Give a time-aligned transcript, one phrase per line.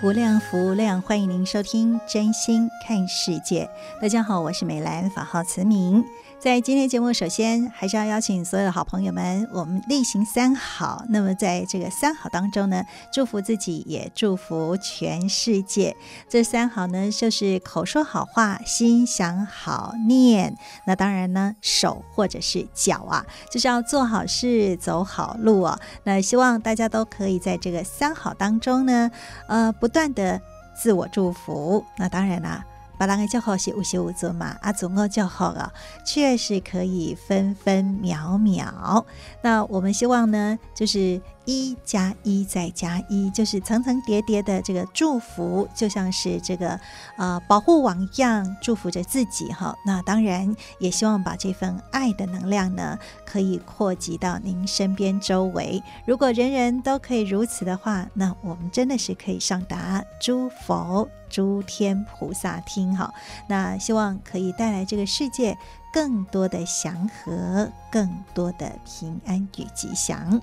[0.00, 3.68] 无量福无量，欢迎您收听《真心看世界》。
[4.00, 6.02] 大家好，我是美兰，法号慈明。
[6.42, 11.04] 在今天节目，首先还是要邀请所有的好朋友们，我们例行三好。
[11.08, 15.96] 那么在这个三好当中呢，祝福自己，也祝福全世界。
[16.28, 20.56] 这三好呢，就是口说好话，心想好念。
[20.84, 25.78] 那当然呢，手或者是脚啊，就是要做好事，走好路哦。
[26.02, 29.08] 那希望大家都可以在这个三好当中呢，
[29.46, 30.40] 呃，不断的
[30.74, 31.84] 自我祝福。
[31.96, 32.64] 那当然啦。
[33.06, 35.72] 把人的叫好是有始有终嘛，阿祖我叫好啊，
[36.04, 39.04] 确实可以分分秒秒。
[39.42, 41.20] 那我们希望呢，就是。
[41.44, 46.78] 一加一再加一，就是层层叠叠的这个祝福，就像是这个
[47.16, 49.74] 呃保护网一样，祝福着自己哈。
[49.84, 55.82] 那当然也希望把这份爱的能量呢，可以扩及到您身边周围。
[56.06, 63.12] 如果人人都可以如此的话，那我们真的是可以上达诸佛、诸天菩萨听哈。
[63.48, 65.56] 那希望可以带来这个世界
[65.92, 70.40] 更多的祥和，更多的平安与吉祥。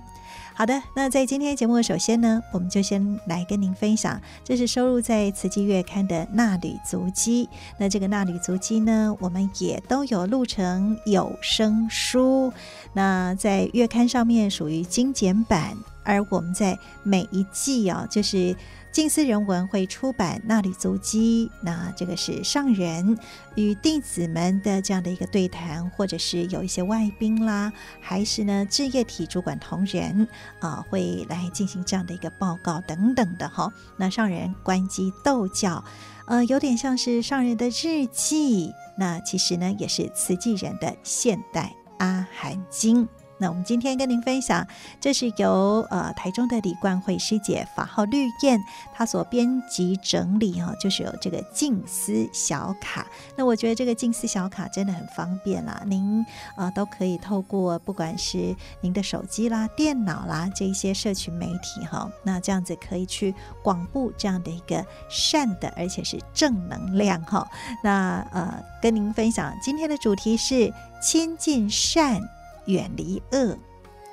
[0.60, 7.48] 好的，那在今天节目，首先呢，我们就先来跟您分享，这是收录在《慈济月刊》的纳履足迹。
[7.78, 12.52] 那这个纳履足迹呢，我们也都有录成有声书，
[12.92, 18.54] 那在月刊上面属于精简版，而我们在每一季啊，就是。
[18.92, 23.18] 静思人文会出版《衲履足迹》，那这个是上人
[23.56, 30.28] 与弟子们的这样的一个对谈，或者是有一些外宾啦，还是呢置业体主管同仁
[30.60, 33.72] 啊，会来进行这样的一个报告等等的哈。
[33.96, 35.84] 那上人关机斗教，
[36.26, 43.08] 呃，有点像是上人的日记，那其实呢也是慈济人的现代阿含经。
[43.40, 44.68] 那我们今天跟您分享，
[45.00, 48.62] 这是由呃台中的李冠慧师姐法号绿燕，
[48.94, 53.08] 她所编辑整理哈，就是有这个静思小卡。
[53.38, 56.26] 那我觉得这个静思小卡真的很方便啦，您
[56.58, 63.34] 呃都可以透过不管是您的手机啦、电脑啦这些社群媒体哈，那这样子可以去
[63.64, 67.48] 广布这样的一个善的，而且是正能量哈。
[67.84, 72.22] 那呃跟您分享今天的主题是亲近善。
[72.70, 73.58] 远离恶，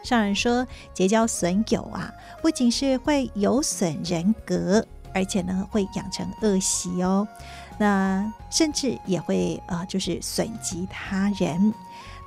[0.03, 2.12] 上人说结交损友啊，
[2.43, 4.84] 不仅是会有损人格，
[5.15, 7.27] 而且呢会养成恶习哦。
[7.78, 11.72] 那甚至也会呃，就是损及他人。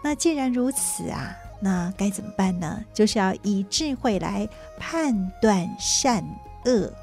[0.04, 2.84] 那既然如此啊，那该怎么办呢？
[2.94, 4.48] 就是要以智慧来
[4.80, 6.24] 判断善
[6.66, 6.94] 恶，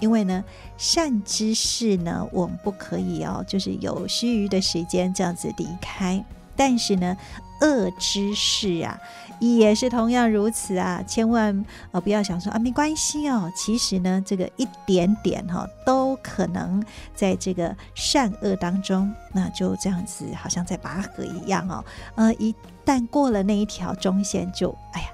[0.00, 0.42] 因为呢，
[0.76, 6.22] 善知识呢，我们不可以哦，就是有须臾的时间这样子离开，
[6.56, 7.16] 但是呢。
[7.64, 8.98] 恶知识啊，
[9.38, 11.00] 也是同样如此啊！
[11.06, 13.48] 千万呃不要想说啊，没关系哦。
[13.54, 21.84] 其实呢，这个一点点哈、哦，都可能在这个善恶当中，那就这样子，好像在拔河一样哦。
[22.16, 22.52] 呃，一
[22.84, 25.06] 旦过了那一条中线就，就哎呀，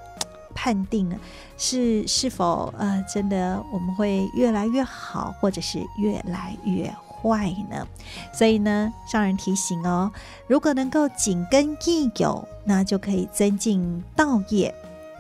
[0.54, 1.16] 判定了
[1.58, 6.90] 是是否呃真的我们会越来越好，或者是越来越。
[7.22, 7.86] 坏呢，
[8.32, 10.10] 所以呢，上人提醒哦，
[10.46, 14.72] 如果能够紧跟义友，那就可以增进道业；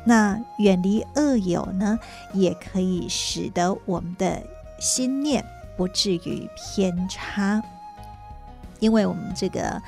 [0.04, 1.98] 那远离恶友呢，
[2.32, 4.42] 也可以使得我们的
[4.78, 5.44] 心念
[5.76, 7.62] 不至于偏差，
[8.80, 9.80] 因为我们这个。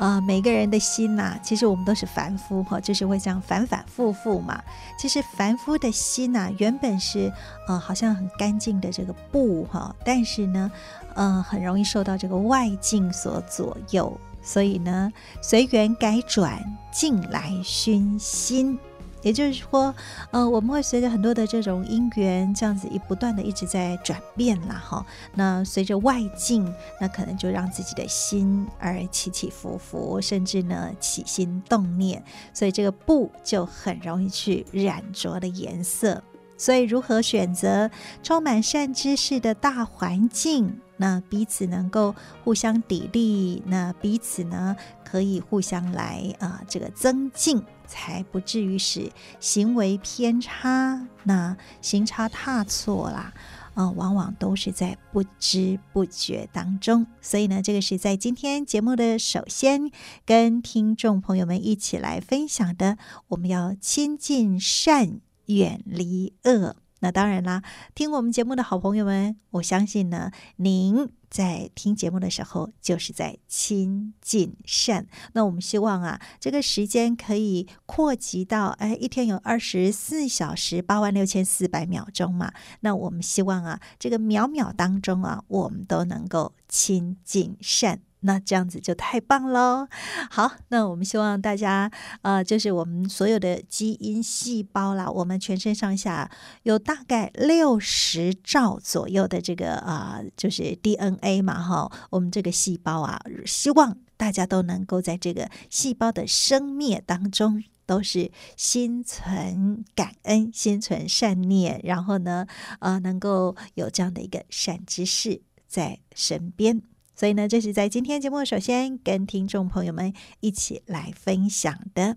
[0.00, 4.62] 呃，每个人的心呐、啊，其实我们都是凡夫哈，就是会这样反反复复嘛。
[4.96, 7.32] 其实凡夫的心呐、啊，原本是
[7.66, 10.70] 呃好像很干净的这个布哈，但是呢，
[11.18, 15.12] 呃，很容易受到这个外境所左右，所以呢，
[15.42, 16.62] 随缘改转，
[16.92, 18.78] 境来熏心。
[19.22, 19.92] 也就是说，
[20.30, 25.04] 呃，我们会随着很多的这种因缘，这样子一不断的一直在转变啦，哈。
[25.34, 32.22] 那随着外境，那可能就让自己的心而起起伏伏，甚至呢起心动念，
[32.54, 36.22] 所以这个布就很容易去染着的颜色。
[36.56, 37.90] 所以，如何选择
[38.22, 40.78] 充满善知识的大环境？
[40.98, 42.14] 那彼此能够
[42.44, 49.10] 互相砥砺，那彼此呢可以互相来啊、这个增进，才不至于使
[49.40, 53.32] 行为偏差，那行差踏错啦，
[53.74, 57.06] 啊、往往都是在不知不觉当中。
[57.22, 59.90] 所以呢，这个是在今天节目的首先
[60.26, 62.98] 跟听众朋友们一起来分享的，
[63.28, 65.20] 我们要亲近善。
[65.48, 67.62] 远离恶，那当然啦。
[67.94, 75.06] 听我们节目的好朋友们，我相信呢，您在听节目的时候就是在亲近善。
[75.32, 82.52] 那我们希望啊，这个时间可以扩及到，哎，一天有二十四小时，八万六千四百秒钟嘛。
[82.80, 88.00] 那我们希望啊，这个秒秒当中啊，我们都能够亲近善。
[88.20, 89.86] 那这样子就太棒喽！
[90.30, 91.90] 好，那我们希望大家，
[92.22, 96.30] 呃，就是我们所有的基因细胞啦，我们全身上下
[96.64, 112.46] 有大概六十兆左右的这个啊、就是 DNA 嘛，哈，我们这个细胞啊，希望大家都能够在这个细胞的生灭当中，都是心存感恩、心存善念，然后呢，
[112.80, 116.82] 呃，能够有这样的一个善知识在身边。
[117.18, 122.16] 所以呢，这是在今天节目首先跟听众朋友们一起来分享的，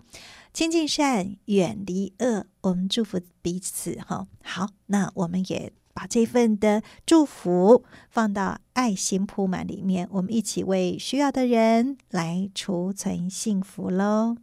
[0.54, 4.28] 亲近善，远离恶，我们祝福彼此哈。
[4.44, 14.38] 好，那我们也把这份的祝福放到爱心铺满里面，我们一起为需要的人来储存幸福喽。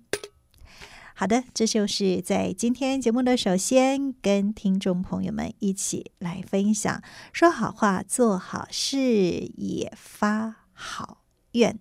[1.20, 11.24] 好的，这就是在今天节目的首先跟听众朋友们一起来分享，说好话，做好事，也发好
[11.54, 11.76] 愿。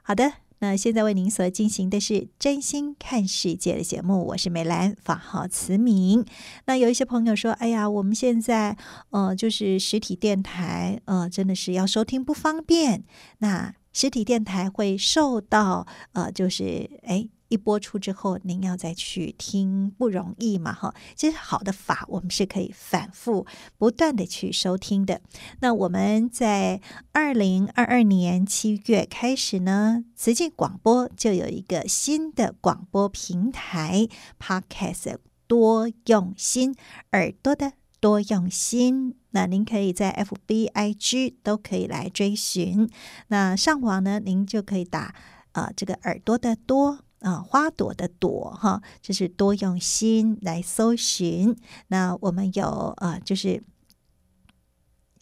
[0.00, 6.24] 好的，那现在为您所进行的是真心看世界的节目，我是美兰，法号慈明。
[6.64, 8.78] 那有一些朋友说，哎呀，我们现在
[9.10, 13.04] 呃，就是实体电台呃，真的是要收听不方便，
[13.40, 17.28] 那实体电台会受到呃，就是哎。
[17.52, 20.72] 一播出之后，您要再去听不容易嘛？
[20.72, 23.46] 哈，其实好的法，我们是可以反复
[23.76, 25.20] 不断的去收听的。
[25.60, 26.80] 那我们在
[27.12, 34.08] 二零二二年七月开始呢，慈济广播就有一个新的广播平台
[34.40, 36.74] ，Podcast 多用心，
[37.10, 39.16] 耳朵的多用心。
[39.32, 42.88] 那您可以在 FB、IG 都可以来追寻。
[43.28, 45.14] 那上网呢，您就可以打
[45.52, 47.00] 啊、呃，这个耳朵的多。
[47.22, 51.56] 啊，花朵的朵哈，就是多用心来搜寻。
[51.88, 53.62] 那我们有啊，就是。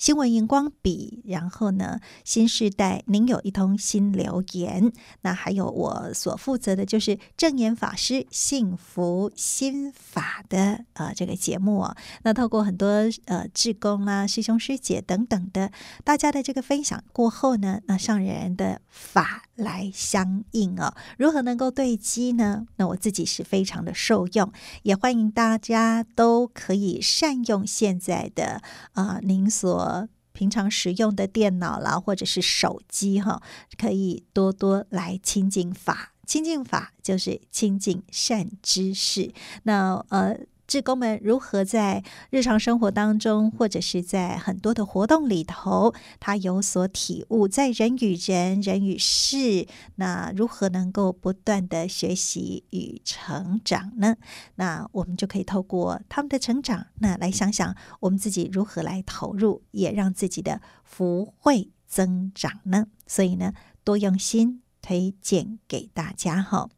[0.00, 4.91] 新闻荧光笔，然后呢，新世代，您有一通新留言。
[5.20, 11.94] 那还有我所负责的，就是证严法师幸福心法的呃这个节目哦。
[12.23, 12.88] 那透过很多
[13.26, 15.70] 呃志工啦、师兄师姐等等的
[16.02, 20.95] 大家的这个分享过后呢，那上人的法来相应哦。
[21.19, 22.67] 如何能够对机呢？
[22.77, 24.53] 那我自己是非常的受用，
[24.83, 28.62] 也欢迎大家都可以善用现在的
[28.93, 30.09] 啊、您所。
[30.33, 33.43] 平常使用的电脑啦，或者是手机哈，
[33.76, 36.12] 可以多多来亲近法。
[36.25, 39.33] 亲近法就是亲近善知识。
[39.64, 40.38] 那呃。
[40.71, 54.15] 志工们如何在日常生活当中，或者是在很多的活动里头，他有所体悟，在人与人、人与事，那如何能够不断的学习与成长呢？
[54.55, 62.87] 那我们就可以透过他们的成长，那来想想我们自己如何来投入，也让自己的福慧增长呢？
[63.09, 66.71] 所以呢，多用心推荐给大家哈。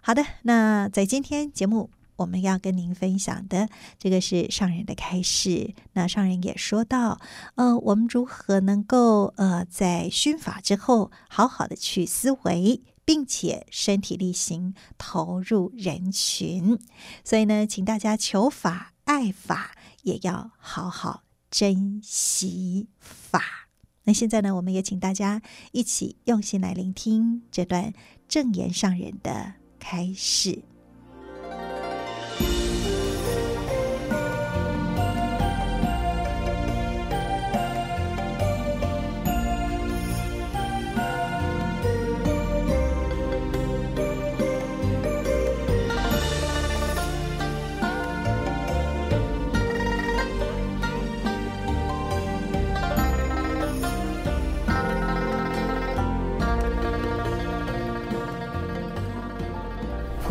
[0.00, 1.90] 好的，那在今天节目。
[2.22, 5.74] 我们要跟您分享的这个是上人的开示。
[5.92, 7.20] 那上人也说到，
[7.56, 16.78] 呃，我们如何能够呃在熏法之后，好好的去思维，并且身体力行投入人群。
[17.24, 23.68] 所以呢，请大家求法爱法，也要好好珍惜法。
[24.04, 27.92] 那现在呢，我们也请大家一起用心来聆听这段
[28.26, 30.62] 正言上人的开示。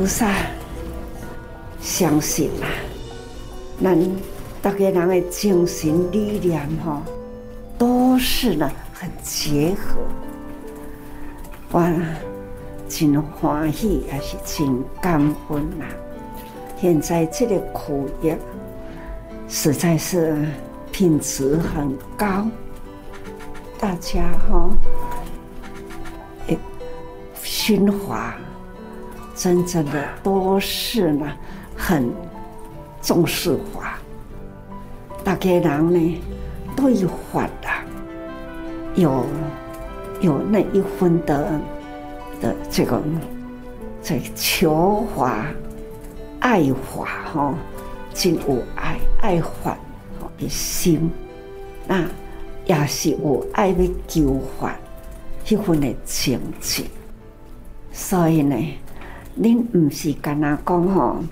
[0.01, 0.33] 菩萨
[1.79, 2.67] 相信啦，
[3.83, 3.95] 咱
[4.59, 7.03] 大家人的精神力量哈，
[7.77, 10.01] 都是呢很结合。
[11.69, 11.87] 我
[12.89, 15.85] 真欢喜，也是真感恩呐。
[16.79, 18.35] 现在这个苦药
[19.47, 20.35] 实在是
[20.91, 22.47] 品质很高，
[23.79, 24.67] 大家哈，
[26.47, 26.57] 诶，
[27.43, 28.33] 熏华
[29.41, 31.25] 真正的都是呢
[31.75, 32.13] 很
[33.01, 33.97] 重视华，
[35.23, 36.21] 大家人呢
[36.75, 37.67] 都有华的，
[38.93, 39.25] 有。
[40.19, 41.59] 有那一分的
[42.39, 43.01] 的这个
[44.03, 45.43] 在求华
[46.39, 47.55] 爱华哈，
[48.13, 49.75] 真有爱爱华
[50.37, 51.09] 的心，
[51.87, 52.05] 那
[52.67, 54.71] 也是有爱要求华
[55.49, 56.83] 一份的情志。
[57.91, 58.55] 所以呢，
[59.39, 61.23] 恁唔是干那讲吼，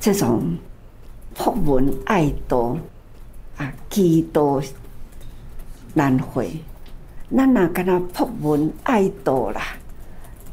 [0.00, 0.56] 这种
[1.34, 2.78] 学问爱多
[3.56, 4.62] 啊，几多
[5.94, 6.50] 难会。
[7.34, 9.62] 咱若干那学问爱道啦，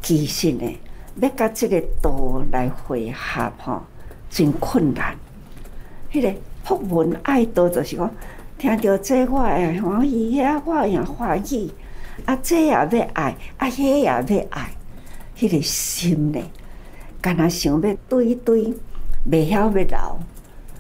[0.02, 0.80] 其实呢，
[1.20, 3.82] 要甲这个道来回合吼，
[4.30, 5.16] 真困难。
[6.12, 8.12] 迄、那个学问爱道就是讲，
[8.60, 11.74] 听到这我诶欢喜，遐我也欢喜，
[12.26, 12.80] 啊，这也要
[13.14, 14.14] 爱，啊，遐也要
[14.52, 14.70] 爱，
[15.36, 16.40] 迄、那个心呢，
[17.28, 18.74] 干那想要对对，
[19.30, 20.20] 未晓要留，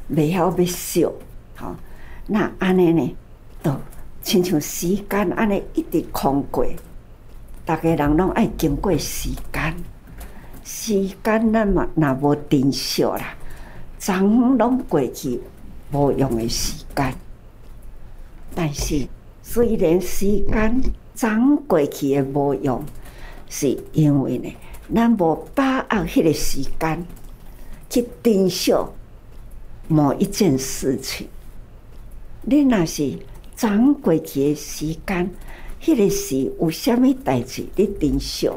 [0.07, 1.11] 未晓要笑，
[1.57, 1.75] 吼，
[2.27, 3.15] 那安尼呢，
[3.61, 3.75] 都。
[4.23, 6.65] 亲像时间安尼一直空过，
[7.65, 9.75] 大家人拢爱经过时间，
[10.63, 13.35] 时间那么那无定数啦，
[13.99, 15.41] 长拢过去
[15.91, 17.13] 无用的时间。
[18.55, 19.05] 但是
[19.41, 20.81] 虽然时间
[21.13, 22.81] 长过去的无用，
[23.49, 24.49] 是因为呢，
[24.93, 27.05] 咱无把握迄个时间
[27.89, 28.73] 去珍惜
[29.87, 31.27] 某一件事情，
[32.41, 33.17] 你若是。
[33.57, 35.31] 长过去的时间，
[35.81, 37.65] 迄、个时有虾米代志？
[37.75, 38.47] 你珍惜，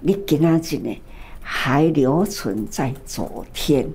[0.00, 1.02] 你今仔日呢
[1.42, 3.86] 还留存在昨天，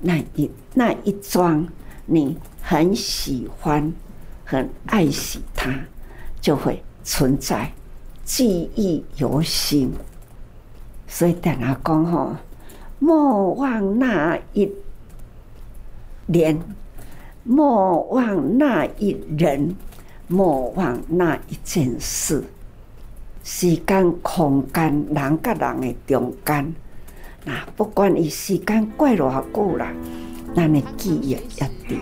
[0.00, 1.68] 那一那一桩
[2.06, 3.92] 你很喜欢、
[4.46, 5.78] 很爱惜它，
[6.40, 7.70] 就会存在，
[8.24, 9.92] 记忆犹新。
[11.14, 12.32] 所以等下讲吼，
[12.98, 14.68] 莫忘那一
[16.26, 16.60] 年。
[17.44, 19.76] 莫忘那一人，
[20.26, 22.42] 莫忘那一件事。
[23.44, 26.74] 时间、空间，人甲人的中间，
[27.44, 29.92] 那不管伊时间过偌久啦，
[30.56, 32.00] 咱的记忆一定。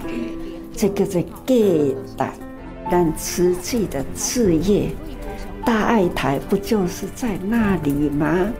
[0.74, 2.32] 这个是给咱
[2.90, 4.88] 咱慈济的事业，
[5.66, 8.50] 大爱台不就是在那里吗？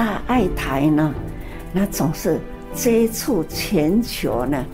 [0.00, 1.14] 大爱台呢，
[1.74, 2.40] 那总是
[2.72, 4.64] 接触全球呢。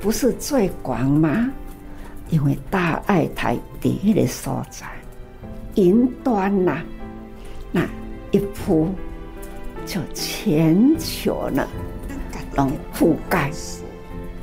[0.00, 1.50] 不是最广吗？
[2.30, 4.86] 因为大爱台第一个所在，
[5.74, 6.78] 云端呐，
[7.70, 7.86] 那
[8.30, 8.88] 一铺
[9.84, 11.68] 就全球呢，
[12.56, 13.50] 能覆盖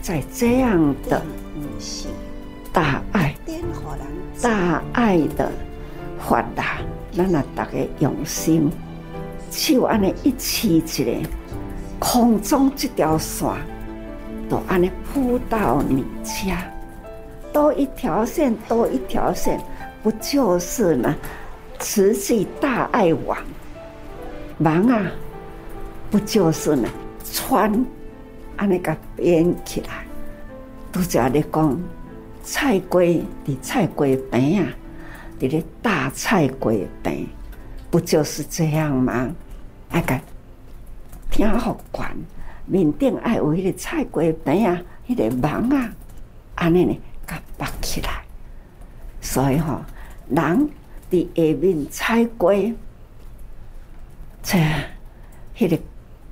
[0.03, 1.19] 在这样的
[2.71, 3.35] 大爱、
[4.39, 5.51] 大爱的
[6.19, 6.77] 发达，
[7.11, 8.69] 咱那大家用心，
[9.49, 11.21] 就安尼一起起来，
[11.99, 13.47] 空中这条线。
[14.49, 16.63] 都安尼铺到你家，
[17.51, 19.59] 多一条线，多一条线，
[20.01, 21.13] 不就是呢？
[21.79, 23.37] 慈济大爱网，
[24.59, 25.11] 网啊，
[26.09, 26.87] 不就是呢？
[27.29, 27.85] 穿
[28.55, 30.05] 安尼个编起来，
[30.93, 31.77] 都在咧讲
[32.41, 34.69] 菜龟的菜龟边啊，
[35.39, 37.27] 的咧大菜龟边，
[37.89, 39.29] 不就是这样吗？
[39.89, 40.19] 那个
[41.31, 42.15] 听好管。
[42.69, 45.89] 面顶爱有迄个菜瓜饼啊，迄个网啊，
[46.55, 48.09] 安尼呢，甲绑起来。
[49.21, 49.79] 所以吼，
[50.27, 50.69] 人
[51.09, 52.53] 伫下面菜瓜，
[54.43, 54.59] 切，
[55.55, 55.79] 迄个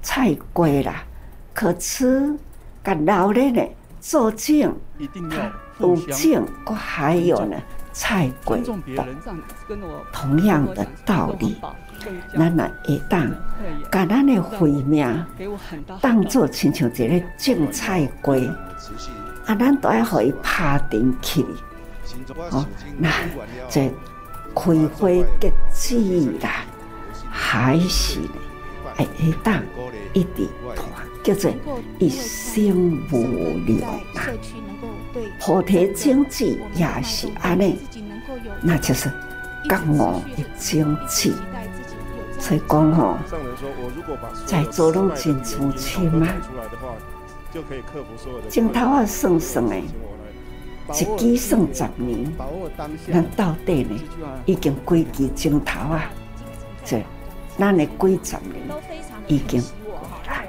[0.02, 1.06] 菜瓜啦，
[1.54, 2.38] 可吃，
[2.84, 3.64] 甲老人呢
[4.02, 4.76] 做酱，
[5.30, 7.58] 它有酱，阁还有呢
[7.96, 9.06] 菜瓜的，
[10.12, 11.56] 同样的道理。
[12.38, 13.32] 咱若会当，
[13.90, 15.25] 把咱的慧命
[16.02, 18.36] 当作亲像一个种菜瓜，
[19.46, 21.46] 啊，咱都要互伊拍顶起，
[22.52, 22.66] 哦，
[22.98, 23.10] 那
[23.70, 23.90] 这
[24.54, 25.08] 开花
[25.40, 26.66] 结籽啦，
[27.32, 28.20] 还是，
[28.98, 29.08] 会
[29.42, 29.64] 当
[30.12, 30.86] 一直拖，
[31.24, 31.50] 叫做
[31.98, 34.28] 一生无量啊。
[35.40, 37.80] 菩提经济也是安尼，
[38.62, 39.10] 那就是
[39.70, 41.34] 觉悟的经济。
[42.38, 43.18] 所以讲吼，
[44.46, 46.28] 在座拢真出钱嘛，
[48.50, 49.84] 镜头啊算算诶，
[50.94, 52.32] 一支算十年，
[53.12, 54.00] 咱到底呢
[54.46, 56.12] 已经几支镜头啊？
[56.84, 57.02] 这
[57.58, 58.62] 咱的几十年
[59.28, 60.46] 已经过来，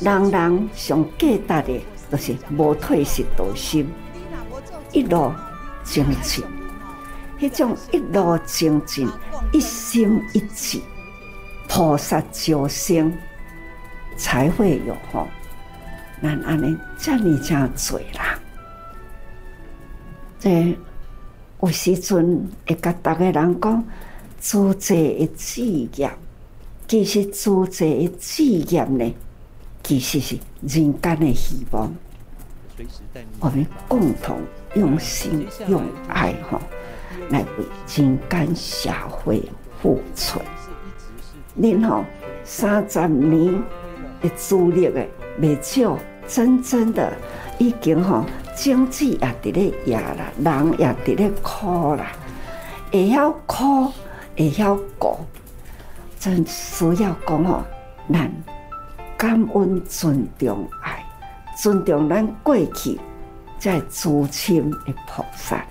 [0.00, 3.88] 人人上价值的就是无退失道心，
[4.92, 5.32] 一路
[5.84, 6.44] 精进，
[7.38, 9.08] 迄种一路精进，
[9.52, 10.80] 一心一志。
[11.68, 13.16] 菩萨救生
[14.16, 15.28] 才会有吼，
[16.20, 18.36] 咱安尼这么正多啦。
[20.40, 20.76] 这
[21.62, 23.84] 有时阵会甲大家人讲，
[24.40, 25.62] 做这个志
[25.94, 26.10] 业，
[26.88, 29.14] 其实做这个志业呢，
[29.82, 31.92] 其实是人间的希望。
[33.40, 34.40] 我们共同
[34.74, 36.58] 用心用爱吼，
[37.28, 39.42] 来为人间社会
[39.82, 40.40] 付出。
[41.60, 42.04] 恁吼
[42.42, 43.62] 三十年
[44.22, 45.06] 的资历的
[45.40, 47.12] 未少，真正的
[47.58, 48.24] 已经吼
[48.56, 52.12] 经济也伫咧压啦，人也伫咧苦啦，
[52.90, 53.92] 会晓苦
[54.36, 55.20] 会晓过，
[56.18, 57.62] 真需要讲吼，
[58.06, 58.32] 难
[59.20, 61.04] 感恩、尊重、爱，
[61.54, 62.98] 尊重咱过去
[63.58, 65.62] 在诸亲的菩萨，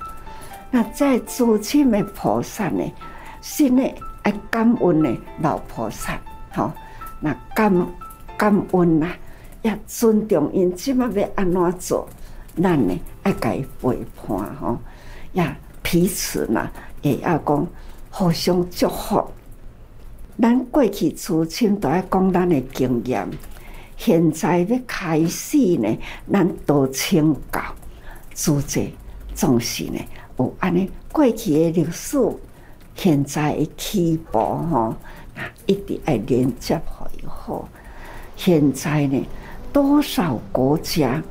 [0.70, 2.84] 那在诸亲的菩萨呢，
[3.42, 3.96] 心内。
[4.22, 6.20] 爱感恩的老菩萨，
[6.52, 6.70] 吼，
[7.22, 7.74] 那感
[8.38, 9.08] 感恩呐，
[9.62, 12.08] 要尊重因，即马要安怎做，
[12.62, 14.78] 咱呢爱甲伊陪伴吼，
[15.34, 16.70] 呀彼此呢
[17.02, 17.66] 也要讲
[18.12, 19.26] 互相祝福。
[20.42, 23.28] 咱过去诸亲都爱讲咱的经验，
[23.98, 25.98] 现在要开始呢，
[26.32, 27.62] 咱多请教，
[28.34, 28.82] 诸者
[29.36, 30.00] 总是呢
[30.38, 32.18] 有安尼过去的历史。
[32.96, 34.96] 现在的起步吼，
[35.66, 36.82] 一定要连接
[37.22, 37.68] 以后。
[38.36, 39.26] 现在呢，
[39.74, 41.22] 多少国家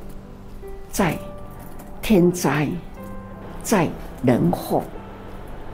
[0.91, 1.17] 在
[2.01, 2.67] 天灾、
[3.63, 3.87] 在
[4.23, 4.83] 人祸、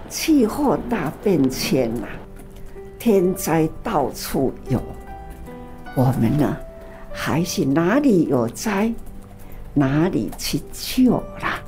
[0.09, 2.07] 气候大变迁呐，
[3.05, 4.81] 天灾到处有。
[5.93, 6.57] 我们呢，
[7.13, 8.91] 还是哪里有灾，
[9.75, 11.61] 哪里去救啦？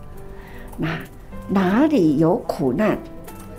[0.78, 1.00] 那
[1.48, 2.98] 哪里有苦难，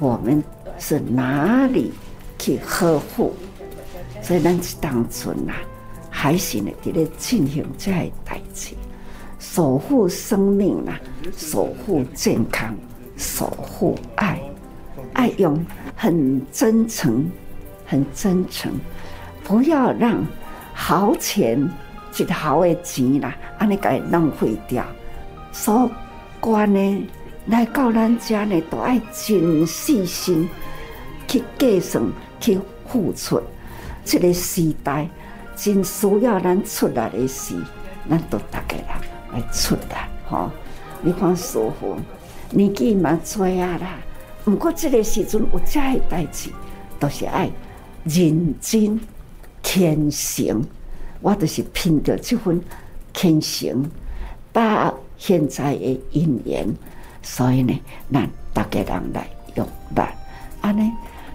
[0.00, 0.42] 我们。
[0.80, 1.92] 是哪里
[2.38, 3.32] 去呵护？
[4.22, 5.52] 所以咱是当村呐，
[6.10, 6.72] 还是呢？
[6.84, 8.74] 伫咧进行这些代志，
[9.38, 10.94] 守护生命呐，
[11.36, 12.76] 守护健康，
[13.16, 14.40] 守护爱，
[15.14, 15.64] 爱用
[15.96, 17.28] 很真诚，
[17.88, 18.72] 很真诚，
[19.42, 20.24] 不要让
[20.74, 21.68] 豪钱，
[22.16, 24.84] 一豪的钱啦，安尼给浪费掉。
[25.50, 25.90] 所
[26.38, 27.06] 关呢，
[27.46, 30.48] 来到咱家呢，都爱真细心。
[31.26, 32.02] 去计算，
[32.40, 33.38] 去付出，
[34.02, 35.06] 这个时代
[35.54, 37.54] 真需要咱出来的时，
[38.08, 38.86] 咱都大家人
[39.34, 40.50] 来出来，吼！
[41.02, 41.98] 你看师父
[42.50, 43.98] 年纪嘛多啊啦，
[44.42, 46.48] 不过这个时阵有这个代志，
[46.98, 47.50] 都是爱
[48.04, 48.98] 认真
[49.62, 50.64] 虔诚，
[51.20, 52.60] 我就是凭着这份
[53.12, 53.90] 虔诚，
[54.52, 56.66] 把现在的因缘，
[57.22, 57.78] 所以呢，
[58.12, 60.02] 咱大家人来用力，
[60.60, 60.90] 安尼。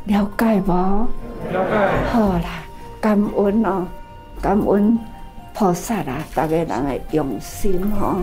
[0.05, 0.67] 了解无？
[0.69, 1.07] 了
[1.51, 2.09] 解。
[2.11, 2.63] 好啦，
[2.99, 3.87] 感恩哦，
[4.41, 4.99] 感恩
[5.53, 8.21] 菩萨啊，大家人的用心哦。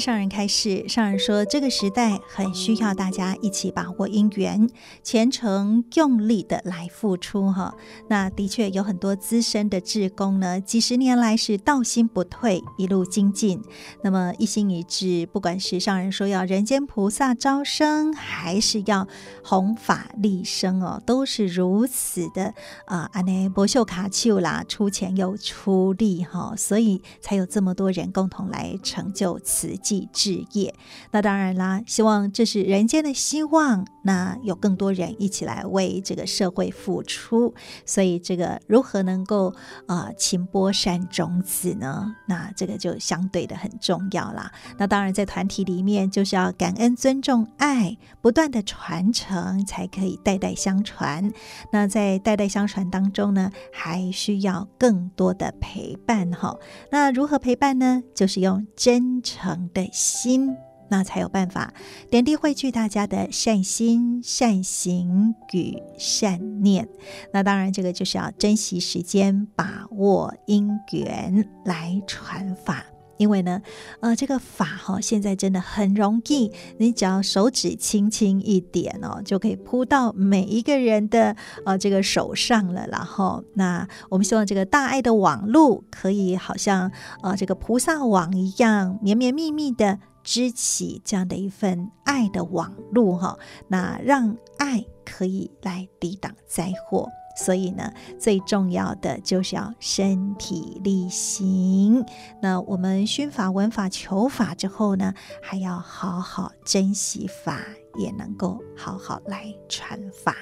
[0.00, 4.68] 上人开示，上人说这个时代很需要大家一起把握因缘，
[5.02, 7.76] 虔诚用力的来付出哈。
[8.08, 13.62] 那的确有很多资深的志工呢，几十年来是道心不退，一路精进。
[14.02, 19.06] 那么一心一志，不管是上人说要人间菩萨招生，还是要
[19.44, 22.54] 弘法利生哦，都是如此的
[22.86, 23.08] 啊。
[23.12, 29.76] 安内博秀卡丘啦，出钱又出力哈，所以才有这么多人共同来成就此。
[29.90, 30.72] 慈济志业。
[31.10, 37.52] 那当然啦，希望这是人间的希望，那有更多人一起来为这个社会付出。
[37.84, 39.52] 所以这个如何能够
[39.86, 42.14] 啊勤播善种子呢？
[42.26, 44.52] 那这个就相对的很重要啦。
[44.78, 51.32] 那当然在团体里面就是要感恩、尊重、爱，不断的传承，才可以代代相传。
[51.72, 56.56] 那在代代相传当中呢，还需要更多的陪伴哈。
[56.92, 58.02] 那如何陪伴呢？
[58.14, 60.56] 就是用真诚的的心，
[60.88, 61.72] 那才有办法
[62.10, 66.88] 点滴汇聚大家的善心、善行与善念。
[67.32, 72.84] 那当然，这个就是要珍惜时间，把握因缘来传法。
[73.20, 73.60] 因为呢，
[74.00, 82.86] 呃，这个法哈，现在真的很容易，你只要手指轻轻一点哦，就可以铺到每一个人的呃这个手上了。
[82.86, 86.90] 然后，那我们希望这个大爱的网路可以好像
[87.22, 97.06] 呃这个菩萨网一样，绵绵密密的织起这样的一份爱的网路哈，那让爱可以来抵挡灾祸。
[97.36, 102.04] 所以呢，最重要的就是要身体力行。
[102.42, 107.60] 那我们熏法、闻法、求法之后呢，还要好好珍惜法，
[107.98, 110.34] 也能够好好来传法。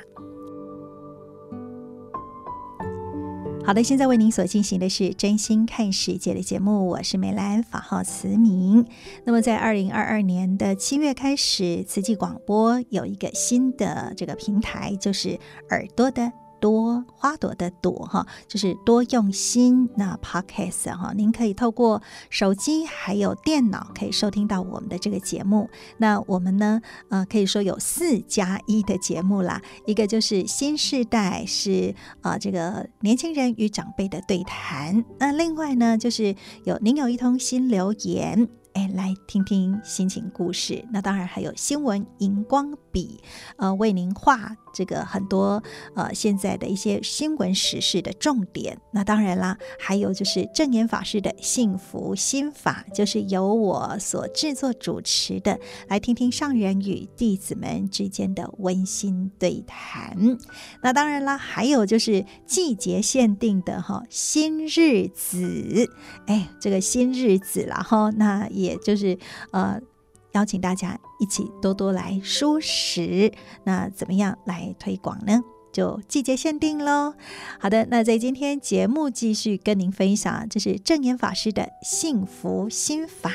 [3.64, 8.86] 好的，现在为您所进行的是真心看世界的节目，我是美兰，法号慈明。
[9.24, 16.32] 那么在二零二二年的七月开始，慈济广播有一个新的这个平台，就是耳朵的。
[16.60, 19.88] 多花朵的朵哈，就是多用心。
[19.96, 25.68] 那 Podcast 哈，您可以透过手机还有电脑可以收听到我们的这个节目。
[25.98, 29.60] 那我们呢，呃，可以说有四加一的节目啦。
[29.86, 35.04] 一个就是新世代，是呃这个年轻人与长辈的对谈。
[35.18, 38.48] 那另外呢，就是有您有一通新留言。
[38.74, 40.84] 哎，来听听心情故事。
[40.92, 43.20] 那当然还有新闻荧光笔，
[43.56, 45.62] 呃，为您画这个很多
[45.94, 48.78] 呃现在的一些新闻时事的重点。
[48.92, 55.58] 那当然啦，还有就是证严法师的幸福心法，就是由我所制作主持的。
[55.88, 60.16] 来听听上人与弟子们之间的温馨对谈。
[60.82, 65.90] 那当然啦，还有就是季节限定的哈新日子，
[66.26, 68.48] 哎，这个新日子啦哈，那。
[68.50, 69.16] 也就是
[69.52, 69.78] 呃，
[70.32, 73.32] 邀请大家一起多多来蔬食，
[73.64, 75.42] 那怎么样来推广呢？
[75.72, 77.14] 就季节限定喽。
[77.58, 83.30] 好的，那在今天节目继续跟您分享，这是证严法师的幸福心法。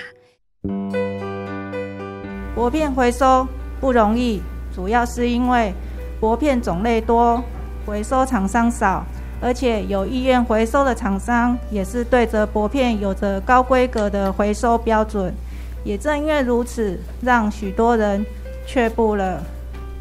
[2.56, 3.48] 薄片回收
[3.80, 4.42] 不容易，
[4.74, 5.74] 主要是因为
[6.20, 7.44] 薄片种类多，
[7.86, 9.06] 回收厂商少。
[9.42, 15.34] 而且有意愿回收的厂商也是对着薄片有着高规格的回收标准，
[15.84, 18.26] 也正因为如此，让许多人
[18.66, 19.44] 却步了。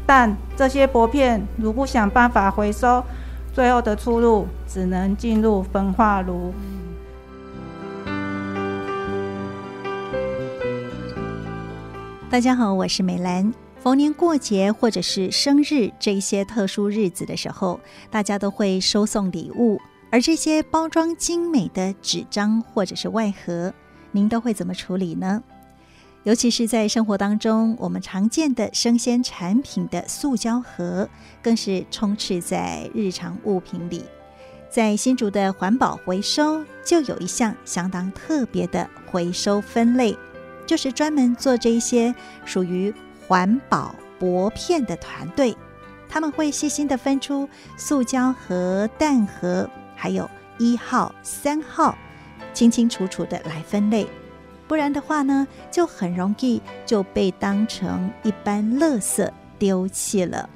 [0.05, 3.03] 但这些薄片如不想办法回收，
[3.53, 6.53] 最后的出路只能进入焚化炉。
[12.29, 13.53] 大家好，我是美兰。
[13.79, 17.77] 逢年过节或者是生日这一些特殊日子的时候，
[18.09, 19.77] 大家都会收送礼物，
[20.09, 23.73] 而这些包装精美的纸张或者是外盒，
[24.11, 25.43] 您都会怎么处理呢？
[26.23, 31.07] 尤其是在生活当中，我们常见的生鲜产品的塑胶盒，
[31.41, 34.03] 更是充斥在日常物品里。
[34.69, 40.17] 在新竹的环保回收，就有一项相当特别的回收分类，
[40.65, 42.13] 就是专门做这一些
[42.45, 42.93] 属于。
[43.25, 45.55] 环保薄片的团队，
[46.09, 51.97] 他们会细心地分出塑胶盒、蛋盒，还有一号、三号，
[52.53, 54.05] 清清楚楚地来分类。
[54.73, 60.49] 不然的话呢，就很容易就被当成一般垃圾丢弃了。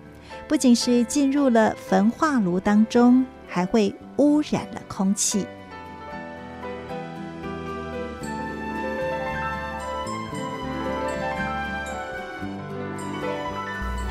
[0.47, 5.45] 不仅是进入了焚化炉当中，还会污染了空气。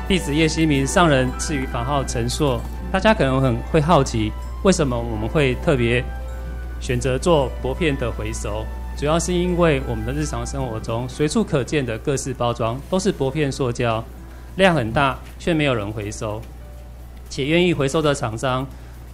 [0.07, 2.61] 弟子叶希明，上人赐予法号陈硕。
[2.93, 4.31] 大家可能很会好奇，
[4.63, 6.01] 为什么我们会特别
[6.79, 8.65] 选择做薄片的回收？
[8.97, 14.03] 主要是因为我们的日常生活中随处可见的各式包装都是薄片塑胶，
[14.55, 16.41] 量很大，却没有人回收。
[17.29, 18.65] 且愿意回收的厂商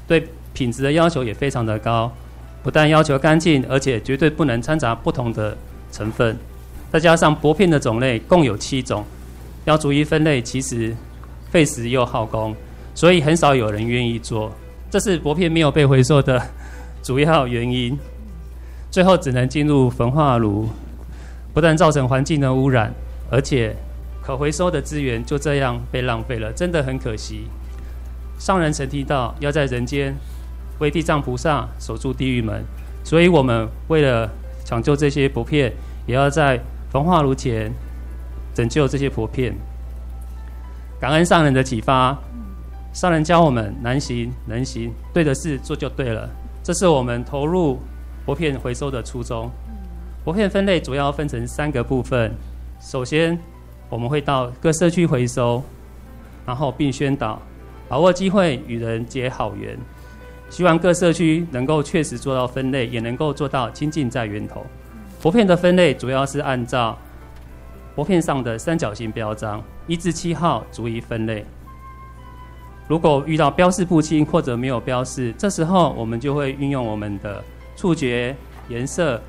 [0.08, 2.10] 对品质的要求也非常的高，
[2.64, 5.58] 不但要求干净，而且绝对不能掺杂不同的
[5.92, 6.38] 成分。
[6.90, 9.04] 再加上薄片的种类共有七种。
[9.66, 10.96] 要逐一分类，其实
[11.50, 12.56] 费时又耗工，
[12.96, 14.50] 所以很少有人愿意做。
[14.90, 16.42] 这是薄片没有被回收的
[17.02, 18.00] 主要原因。
[18.94, 20.70] 最后只能进入焚化炉。
[21.52, 22.94] 不但造成环境的污染，
[23.32, 23.76] 而且
[24.22, 27.48] 可回收的资源就这样被浪费了，真的很可惜。
[28.38, 30.16] 上人曾提到要在人间
[30.78, 32.64] 为地藏菩萨守住地狱门，
[33.04, 34.30] 所以我们为了
[34.64, 35.74] 抢救这些薄片，
[36.06, 36.60] 也要在
[36.92, 37.72] 焚化炉前
[38.54, 39.56] 拯救这些薄片。
[41.00, 42.16] 感恩上人的启发，
[42.94, 46.30] 上人教我们难行能行，对的事做就对了，
[46.64, 47.80] 这是我们投入
[48.26, 49.50] 薄片回收的初衷。
[50.24, 52.34] 薄片分类主要分成三个部分，
[52.80, 53.38] 首先
[53.90, 55.62] 我们会到各社区回收，
[56.46, 57.42] 然后并宣导，
[57.90, 59.78] 把握机会与人结好缘，
[60.50, 64.66] 希望各社区能够确实做到分类，也能够做到亲近在源头。
[65.22, 66.98] 薄片的分类主要是按照
[67.96, 71.46] 薄片上的三角形标章，一至七号逐一分类。
[72.88, 77.44] 如果遇到标示不清或者没有标示，这时候我们就会运用我们的
[77.76, 78.36] 触觉、
[78.70, 79.22] 颜色。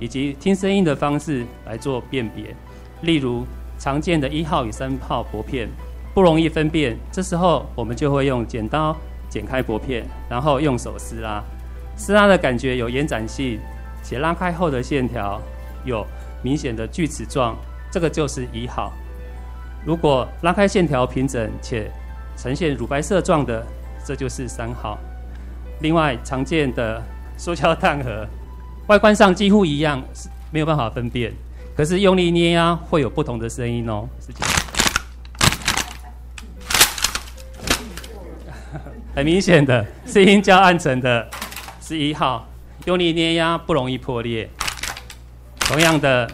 [0.00, 2.54] 以及听声音的方式来做辨别，
[3.02, 3.44] 例如
[3.80, 5.68] 常见的一号与三号薄片
[6.14, 8.96] 不容易分辨，这时候我们就会用剪刀
[9.28, 11.42] 剪开薄片，然后用手撕拉，
[11.96, 13.58] 撕拉的感觉有延展性，
[14.00, 15.42] 且拉开后的线条
[15.84, 16.06] 有
[16.44, 17.56] 明显的锯齿状，
[17.90, 18.92] 这个就是一号。
[19.84, 21.90] 如果拉开线条平整且
[22.36, 23.66] 呈现乳白色状的，
[24.04, 24.96] 这就是三号。
[25.80, 27.02] 另外常见的
[27.38, 28.26] 塑胶弹盒。
[28.88, 31.32] 外观上几乎一样，是没有办法分辨。
[31.74, 34.08] 可是用力捏压会有不同的声音哦。
[39.14, 41.28] 很明显的声音较暗沉的
[41.80, 42.46] 是一号，
[42.84, 44.50] 用力捏压不容易破裂。
[45.60, 46.28] 同样的，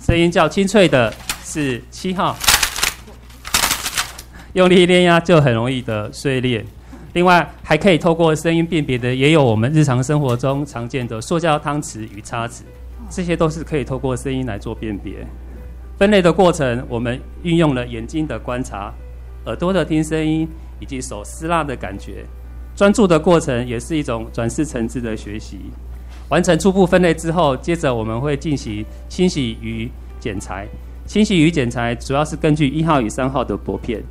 [0.00, 1.12] 声音较清脆的
[1.44, 2.36] 是七号，
[4.54, 6.64] 用力捏压就很容易的碎裂。
[7.14, 12.64] 另外，还可以透过声音辨别的，也有我们日常生活中常见的塑胶汤匙与叉子，
[13.08, 15.24] 这些都是可以透过声音来做辨别。
[15.96, 18.92] 分类的过程，我们运用了眼睛的观察、
[19.46, 20.48] 耳朵的听声音
[20.80, 22.24] 以及手撕拉的感觉。
[22.74, 25.60] 专注的过程也是一种转世层次的学习。
[26.30, 30.66] 完成初步分类之后，接着我们会进行清洗与剪裁。
[31.06, 34.02] 清洗与剪裁主要是根据一号与三号的薄片。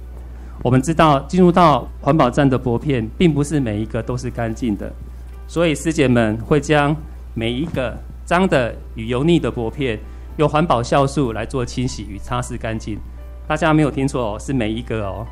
[0.63, 4.89] 我们知道，进入到环保站的薄片，并不是每一个都是干净的，
[5.45, 6.95] 所以师姐们会将
[7.33, 9.99] 每一个脏的与油腻的薄片，
[10.37, 12.97] 用环保酵素来做清洗与擦拭干净。
[13.45, 15.27] 大家没有听错哦，是每一个哦。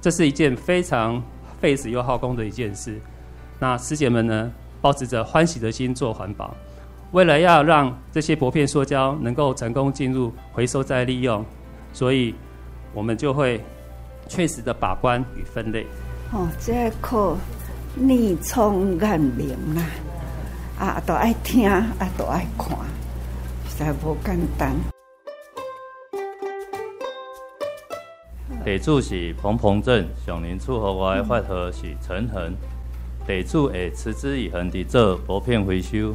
[0.00, 1.20] 这是一件非常
[1.60, 2.96] 费时又耗工的一件事。
[3.58, 6.54] 那师姐们呢，抱持着欢喜的心做环保，
[7.10, 11.44] 为了要让这些薄片塑胶能够成功进入回收再利用，
[11.92, 12.32] 所以
[12.94, 13.60] 我们就会。
[14.28, 15.86] 确实的把关与分类。
[16.32, 17.36] 哦，这课
[17.94, 19.82] 逆冲眼明啦，
[20.78, 21.86] 啊，都爱听，啊，
[22.18, 22.76] 都爱看，
[23.68, 24.74] 实在无简单。
[28.64, 32.52] 地主是彭彭镇，上林厝和我的法号是陈恒。
[33.24, 36.12] 地主会持之以恒地做薄片回收。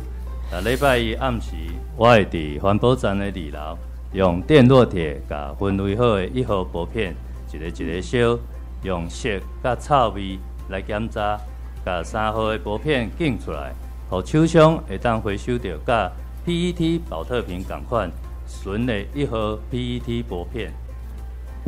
[0.51, 1.53] 啊，礼拜一暗时，
[1.95, 3.77] 我会伫环保站的二楼，
[4.11, 7.15] 用电烙铁甲分类好的一号薄片。
[7.53, 8.39] 一个一个烧，
[8.83, 9.29] 用色
[9.63, 11.37] 甲臭味来检查，
[11.85, 13.73] 甲三号的薄片拣出来，
[14.09, 16.11] 互手上会当回收到甲
[16.45, 18.09] PET 保特瓶同款
[18.47, 20.71] 纯的一号 PET 薄片。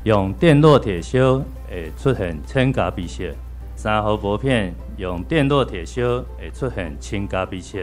[0.05, 3.23] 用电烙铁烧会出现浅咖啡色，
[3.75, 7.79] 三号薄片用电烙铁烧会出现深咖啡色，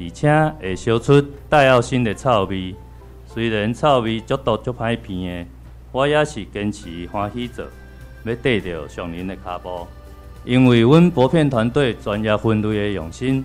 [0.00, 2.74] 而且会烧出带药性的臭味。
[3.26, 5.46] 虽然臭味足毒足歹闻的。
[5.90, 7.64] 我也是坚持欢喜做，
[8.24, 9.86] 要跟着上人的脚步。
[10.44, 13.44] 因为阮薄片团队专业分类的用心，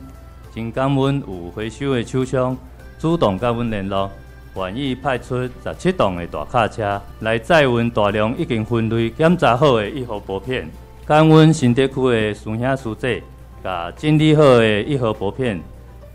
[0.53, 2.57] 真感恩有回收的厂商
[2.99, 4.11] 主动跟阮联络，
[4.55, 10.69] 愿意派出十七栋的大卡车来载运大量已经分类检查好的一号薄片。
[11.05, 13.23] 感恩新德区的师兄师姐，
[13.63, 15.61] 甲整理好的一号薄片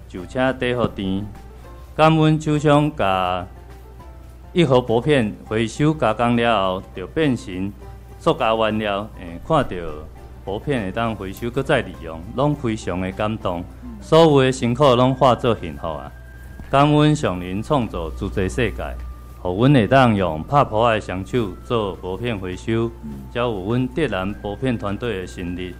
[0.09, 1.27] 就请底好甜。
[1.97, 3.47] 感恩厂商甲。
[4.55, 7.71] 一盒薄片回收加工了后，就变成
[8.19, 9.09] 塑胶原料。
[9.21, 9.77] 诶，看到
[10.43, 13.63] 薄片会当回收搁再利用，拢非常的感动。
[14.01, 16.11] 所有的辛苦拢化作幸福啊！
[16.71, 18.83] 感恩上人创造自在世界，
[19.43, 22.91] 互阮会当用拍破的双手做薄片回收，
[23.33, 25.75] 才有阮德兰薄片团队的成立。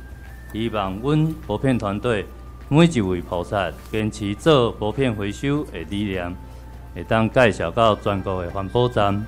[0.53, 2.27] 希望阮薄片团队
[2.69, 6.35] 每一位菩萨坚持做薄片回收的理念。
[6.99, 9.25] 会当介绍到全国的环保站，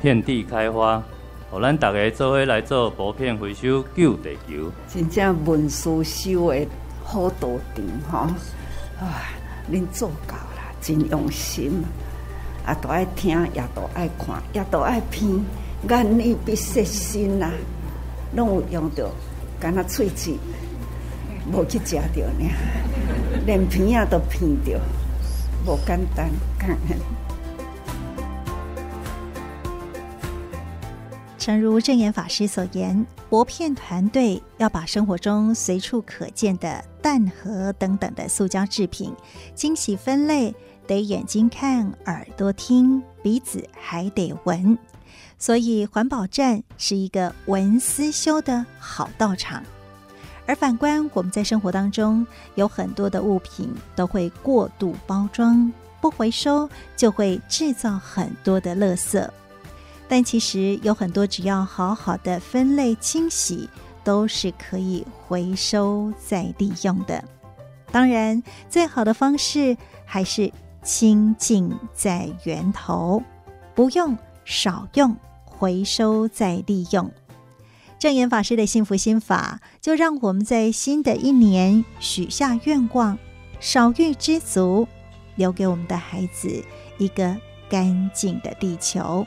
[0.00, 1.02] 遍地开花，
[1.50, 4.72] 互咱大家做伙来做薄片回收，救地球。
[4.88, 6.66] 真正文书修的
[7.04, 8.34] 好多场哈，
[8.98, 9.28] 啊，
[9.70, 11.84] 恁做到了，真用心。
[12.64, 15.44] 啊，都爱听，也都爱看，也都爱拼，
[15.90, 17.52] 眼耳鼻舌身啊，
[18.34, 19.10] 拢有用着，
[19.60, 20.34] 敢若喙齿
[21.52, 22.50] 无去食着呢，
[23.44, 24.80] 连鼻啊都鼻着，
[25.66, 26.98] 无简单，感恩。
[31.36, 39.12] 诚如证严法师所言，薄片团队要把生活中随处可见的蛋盒等等的塑胶制品
[39.54, 40.54] 精细分类。
[40.86, 44.78] 得眼睛看，耳朵听，鼻子还得闻，
[45.36, 49.64] 所以环保站是一个闻思修的好道场。
[50.46, 59.28] 而反观我们在生活当中，有很多的物品都会过度包装，不回收就会制造很多的垃圾。
[60.08, 63.68] 但其实有很多只要好好的分类清洗，
[64.04, 67.22] 都是可以回收再利用的。
[67.90, 70.52] 当然，最好的方式还是。
[70.82, 73.20] 清净在源头，
[73.74, 77.10] 不用少用，回收再利用。
[78.06, 83.18] 证严法师的幸福心法，就让我们在新的一年许下愿望，
[83.58, 84.86] 少欲知足，
[85.34, 86.48] 留给我们的孩子
[86.98, 87.36] 一个
[87.68, 89.26] 干净的地球。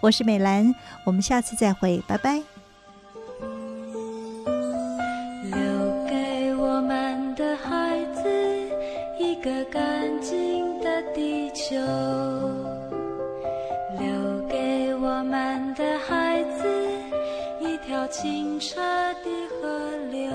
[0.00, 2.42] 我是美兰，我们下次再会，拜拜。
[5.50, 5.60] 留
[6.08, 8.22] 给我们的孩子
[9.20, 10.94] 一个干净的。
[11.14, 11.76] 地球
[18.04, 20.28] 条清澈的河流，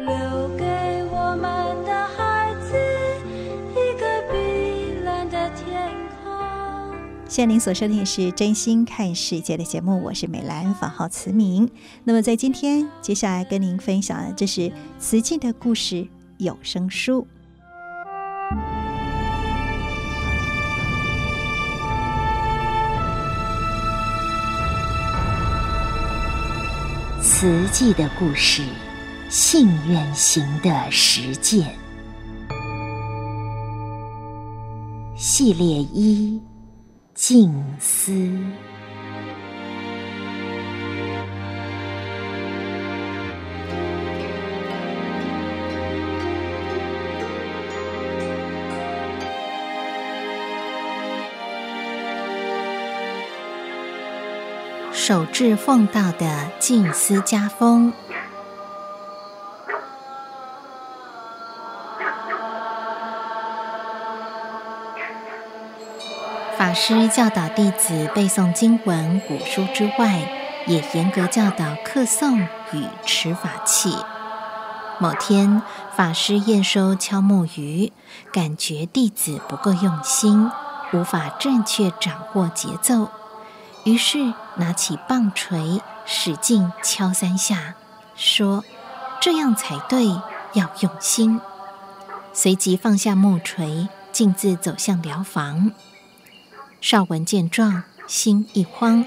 [0.00, 0.64] 留给
[1.12, 2.74] 我们的孩子
[3.70, 5.88] 一个碧蓝的天
[6.24, 6.98] 空。
[7.28, 11.70] 现在您所收听的是《真心看世界》的节目，我是美兰，法号慈明。
[12.02, 17.28] 那么在今天接下来跟您分享的，这是慈济的故事有声书。
[27.40, 28.62] 慈济的故事，
[29.30, 31.74] 信愿行的实践，
[35.16, 36.38] 系列一：
[37.14, 38.12] 静思。
[55.10, 57.92] 守志奉道的静思家风。
[66.56, 70.30] 法师教导弟子背诵经文、古书之外，
[70.68, 73.92] 也严格教导课诵与持法器。
[75.00, 75.60] 某天，
[75.92, 77.92] 法师验收敲木鱼，
[78.32, 80.48] 感觉弟子不够用心，
[80.92, 83.10] 无法正确掌握节奏。
[83.84, 87.74] 于是拿起棒槌，使劲敲三下，
[88.14, 88.62] 说
[89.20, 90.06] ：“这样才对，
[90.52, 91.40] 要用心。”
[92.32, 95.72] 随即放下木槌，径自走向疗房。
[96.80, 99.04] 少文见状，心一慌，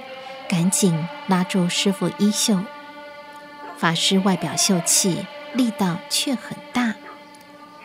[0.49, 2.59] 赶紧拉住师父衣袖。
[3.77, 6.95] 法师外表秀气，力道却很大。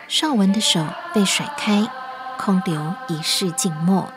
[0.08, 1.86] 少文的手被甩开，
[2.38, 4.08] 空留一室静默。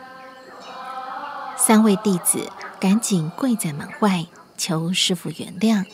[1.56, 2.50] 三位弟子。
[2.82, 4.26] 赶紧跪在门外
[4.58, 5.84] 求师傅原谅。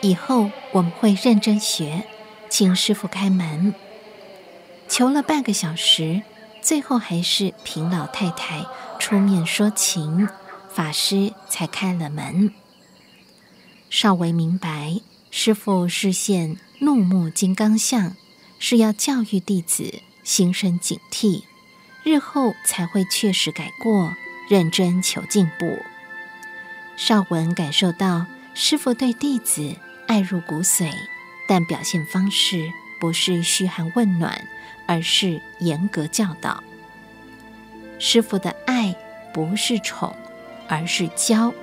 [0.00, 2.06] 以后我们会认真学，
[2.48, 3.74] 请师傅开门。
[4.88, 6.22] 求了半个小时，
[6.62, 8.64] 最后还是平老太太
[9.00, 10.28] 出面说情，
[10.72, 12.54] 法师才开了门。
[13.88, 15.00] 少微明白，
[15.32, 18.14] 师傅是现怒目金刚相，
[18.60, 21.42] 是要教育弟子心生警惕，
[22.04, 24.12] 日后才会确实改过。
[24.50, 25.78] 认真求进步。
[26.96, 29.76] 少文感受到师父对弟子
[30.08, 30.90] 爱入骨髓，
[31.48, 32.68] 但表现方式
[33.00, 34.44] 不是嘘寒问暖，
[34.88, 36.64] 而是严格教导。
[38.00, 38.92] 师父的爱
[39.32, 40.12] 不是宠，
[40.66, 41.54] 而是教。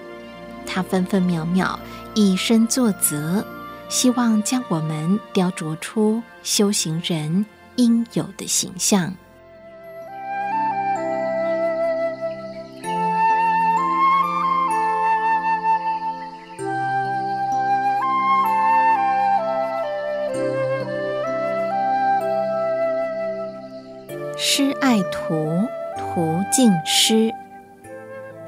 [0.66, 1.78] 他分分秒秒
[2.16, 3.46] 以身作则，
[3.90, 7.46] 希望将我们雕琢出修行人
[7.76, 9.14] 应有的形象。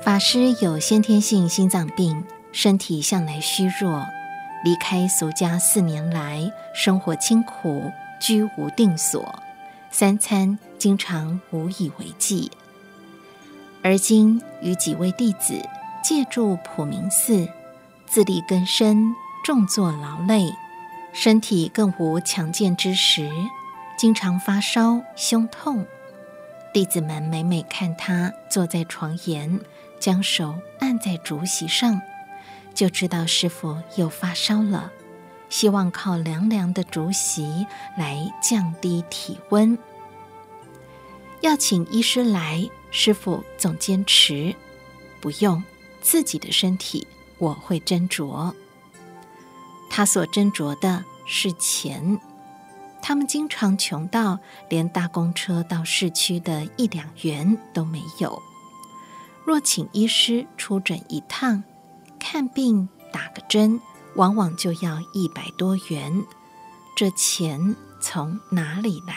[0.10, 4.03] 法师有先天性心脏病，身体向来虚弱。
[4.64, 9.38] 离开俗家四年来，生活清苦，居无定所，
[9.91, 12.51] 三餐经常无以为继。
[13.84, 15.62] 而今与几位弟子
[16.03, 17.47] 借住普明寺，
[18.07, 19.14] 自力更生，
[19.45, 20.51] 重作劳累，
[21.14, 23.30] 身体更无强健之时，
[23.95, 25.86] 经常发烧、胸痛。
[26.74, 29.60] 弟子们每每看他坐在床沿，
[30.00, 32.02] 将手按在竹席上，
[32.74, 34.91] 就知道师傅又发烧了，
[35.50, 37.66] 希望靠凉凉的竹席
[37.97, 39.78] 来降低体温。
[41.41, 42.70] 要请医师来。
[42.91, 44.56] 师傅总坚持，
[45.22, 45.64] 不用
[46.02, 47.06] 自己的身体，
[47.38, 48.52] 我会斟酌。
[49.91, 52.20] 他所斟酌的是钱，
[53.00, 54.39] 他们经常穷到
[54.70, 58.41] 连搭公车到市区的一两元都没有。
[59.50, 61.64] 若请医师出诊一趟，
[62.20, 63.82] 看病打个针，
[64.14, 66.24] 往往就要一百多元，
[66.95, 69.16] 这钱从哪里来？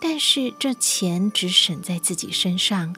[0.00, 2.96] 但是这钱只省在自己身上。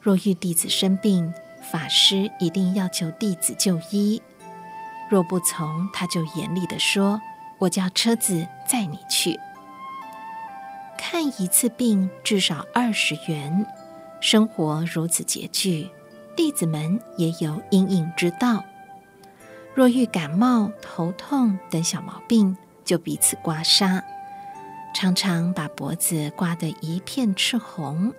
[0.00, 1.34] 若遇弟子生病，
[1.72, 4.22] 法师一定要求弟子就医。
[5.10, 7.20] 若不从，他就严厉地说
[7.58, 9.40] ：“我叫车子载你去。”
[10.96, 13.66] 看一次病至少二十元，
[14.24, 15.86] 生活如此拮据，
[16.34, 18.64] 弟子们也有应应之道。
[19.74, 22.56] 若遇感冒、头痛等小毛病，
[22.86, 24.02] 就彼此刮痧。
[24.94, 28.14] 常常把脖子刮得一片赤红，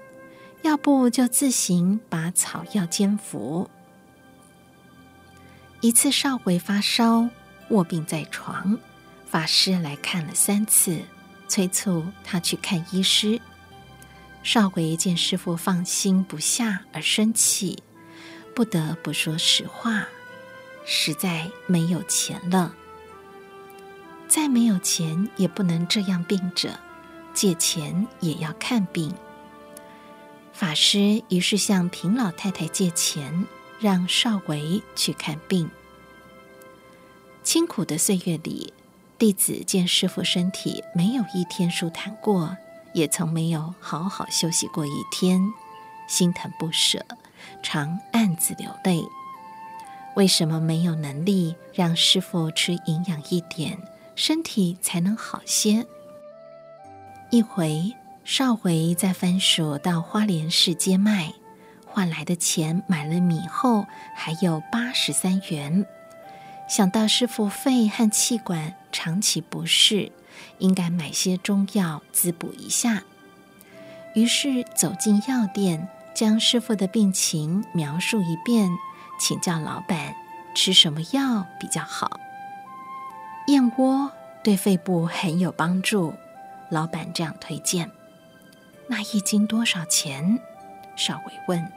[0.61, 3.67] 要不就自行把草药煎服。
[5.81, 7.27] 一次少维发烧
[7.69, 8.77] 卧病在床，
[9.25, 10.99] 法师来看了三次，
[11.47, 13.41] 催促他去看医师。
[14.45, 17.81] 少维见师傅放心不下而生气，
[18.53, 20.07] 不得不说实话，
[20.85, 22.75] 实在没有钱了。
[24.27, 26.79] 再没有钱，也不能这样病着，
[27.33, 29.11] 借钱也要看病。
[30.53, 33.47] 法师于是向平老太太借钱，
[33.79, 35.71] 让少维去看病。
[37.41, 38.71] 清苦的岁月里，
[39.17, 42.55] 弟子见师傅身体没有一天舒坦过，
[42.95, 45.39] 也从没有好好休息过一天，
[46.07, 47.05] 心疼不舍，
[47.61, 49.03] 常暗自流泪。
[50.15, 53.77] 为什么没有能力让师父吃营养一点？
[54.15, 55.85] 身体才能好些。
[57.31, 57.93] 一回，
[58.23, 61.33] 少维在番薯到花莲市接卖，
[61.85, 63.85] 换来的钱买了米后，
[64.15, 65.85] 还有八十三元。
[66.69, 70.13] 想到师父肺和气管长期不适，
[70.59, 73.03] 应该买些中药滋补一下。
[74.13, 78.69] 于是走进药店，将师傅的病情描述一遍，
[79.19, 80.15] 请教老板
[80.55, 82.19] 吃什么药比较好。
[83.47, 84.11] 燕窝
[84.43, 86.13] 对肺部很有帮助，
[86.69, 87.91] 老板这样推荐。
[88.87, 90.39] 那一斤多少钱？
[90.95, 91.71] 少维问。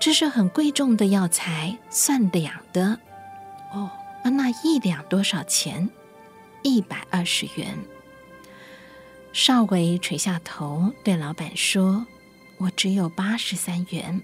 [0.00, 2.98] 这是很贵重的药材，算两的。
[3.72, 3.90] 哦，
[4.24, 5.90] 那一两多少钱？
[6.68, 7.78] 一百二十元。
[9.32, 12.06] 少维垂下头对老板说
[12.58, 14.20] ：“我只有八十三元。”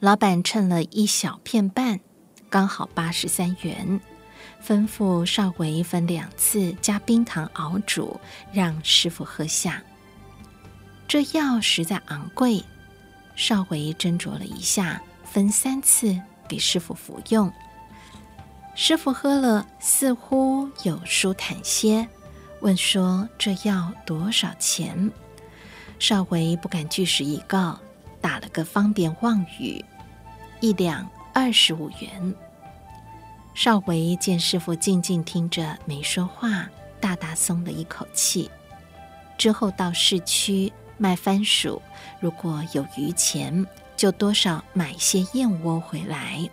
[0.00, 2.00] 老板称了一小片半，
[2.50, 4.00] 刚好八十三元。
[4.62, 8.20] 吩咐少维分两次加冰糖熬煮，
[8.52, 9.82] 让师傅喝下。
[11.08, 12.62] 这药实在昂贵，
[13.34, 17.50] 少维斟酌了一下，分三次给师傅服用。
[18.74, 22.08] 师傅喝了，似乎有舒坦些，
[22.60, 25.10] 问说：“这药多少钱？”
[25.98, 27.78] 少维不敢据实以告，
[28.20, 29.84] 打了个方便妄语
[30.60, 32.34] ：“一两二十五元。”
[33.54, 36.66] 少维见师傅静静听着，没说话，
[37.00, 38.50] 大大松了一口气。
[39.36, 41.82] 之后到市区卖番薯，
[42.20, 43.66] 如果有余钱，
[43.96, 46.48] 就多少买些燕窝回来。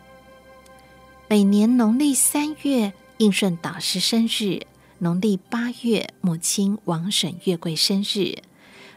[1.30, 4.61] 每年农历三月应顺导师生日，
[4.99, 8.41] 农历八月母亲王婶月桂生日，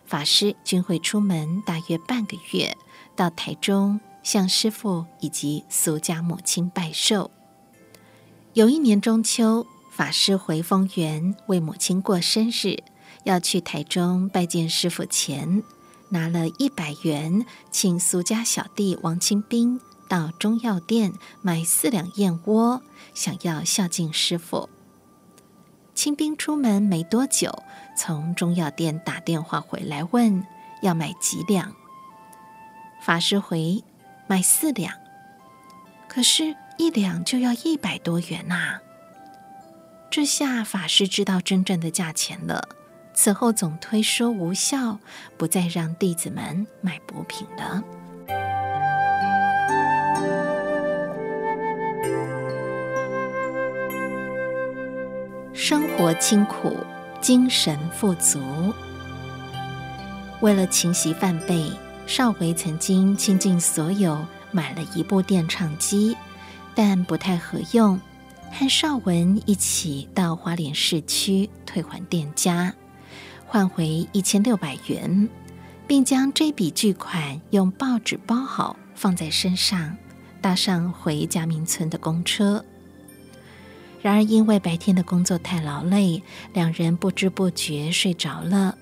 [0.06, 2.76] 法师均会出门大约半个月，
[3.16, 7.32] 到台中向师父以及苏家母亲拜寿。
[8.52, 12.78] 有一年中秋，法师回丰原为母亲过生日，
[13.24, 15.64] 要去台中拜见师父前，
[16.10, 19.80] 拿了一百元，请苏家小弟王清兵
[20.10, 22.82] 到中药店买四两燕窝，
[23.14, 24.68] 想要孝敬师傅。
[25.94, 27.62] 清兵出门没多久，
[27.96, 30.44] 从中药店打电话回来问
[30.82, 31.72] 要买几两，
[33.00, 33.82] 法师回
[34.26, 34.92] 买四两，
[36.08, 36.54] 可是。
[36.80, 38.78] 一两就要一百多元呐！
[40.10, 42.66] 这下法师知道真正的价钱了，
[43.12, 44.98] 此后总推说无效，
[45.36, 47.84] 不再让弟子们买补品了。
[55.70, 56.78] 生活清苦，
[57.20, 58.40] 精神富足。
[60.40, 61.70] 为了勤习梵呗，
[62.08, 66.16] 少维曾经倾尽所有买了一部电唱机，
[66.74, 68.00] 但不太合用，
[68.50, 72.74] 和少文一起到花莲市区退还店家，
[73.46, 75.28] 换回一千六百元，
[75.86, 79.96] 并将这笔巨款用报纸包好放在身上，
[80.40, 82.64] 搭上回嘉明村的公车。
[84.02, 86.22] 然而，因为白天的工作太劳累，
[86.54, 88.76] 两人不知不觉睡着了。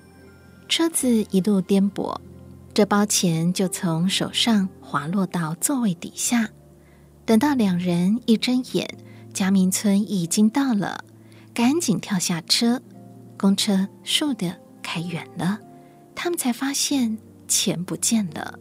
[0.69, 2.17] 车子一路颠簸，
[2.73, 6.49] 这包钱就从手上滑落到座位底下。
[7.25, 8.87] 等到两人一睁眼，
[9.33, 11.03] 嘉明村已经到了，
[11.53, 12.81] 赶紧跳下车。
[13.37, 15.59] 公车倏地开远了，
[16.15, 17.17] 他们才发现
[17.47, 18.57] 钱不见了。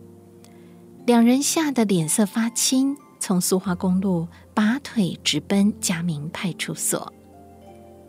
[1.06, 2.96] 两人吓得脸色发青。
[3.20, 4.28] 从苏花公路
[4.58, 7.12] 拔腿直奔嘉明派出所，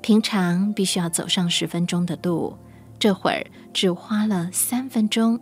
[0.01, 2.57] 平常必须要走上十分钟的路，
[2.97, 5.39] 这会儿只花了三分钟。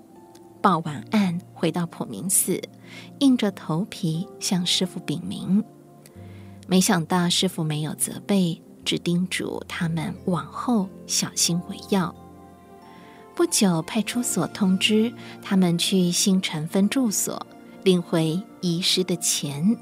[0.61, 2.61] 报完案回到普明寺，
[3.19, 5.63] 硬着头皮向师傅禀明。
[6.67, 12.13] 没想到师傅没有责备，只叮嘱他们往后小心为要。
[13.33, 17.47] 不久，派出所通知他们去新城分住所。
[17.83, 19.77] 领回遗失的钱，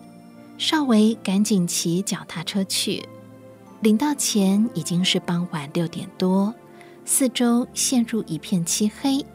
[0.58, 3.08] 少维赶紧骑脚踏车去。
[3.82, 6.54] 领到钱已经是傍晚六点多，
[7.04, 9.26] 四周陷入一片漆黑。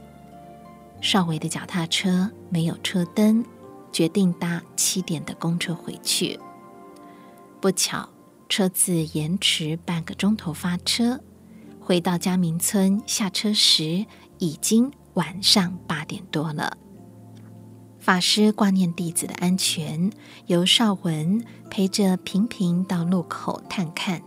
[1.00, 3.44] 少维的脚踏车没有车灯，
[3.92, 6.38] 决定搭七点的公车回去。
[7.60, 8.08] 不巧，
[8.48, 11.20] 车子延迟半个钟头发车，
[11.78, 14.04] 回到嘉明村下车时
[14.38, 16.76] 已经晚上八点多了。
[18.00, 20.10] 法师挂念弟子的安全，
[20.46, 24.22] 由少文陪着平平到路口探看，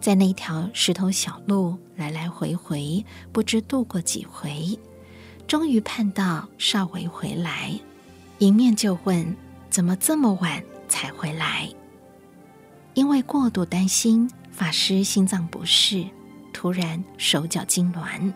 [0.00, 4.78] 在那条石头小路来来回回，不知渡过几回，
[5.46, 7.78] 终于盼到少维回来，
[8.38, 9.36] 迎面就问
[9.68, 11.68] ：“怎么这么晚才回来？”
[12.94, 16.06] 因为过度担心法师心脏不适，
[16.54, 18.32] 突然手脚痉挛。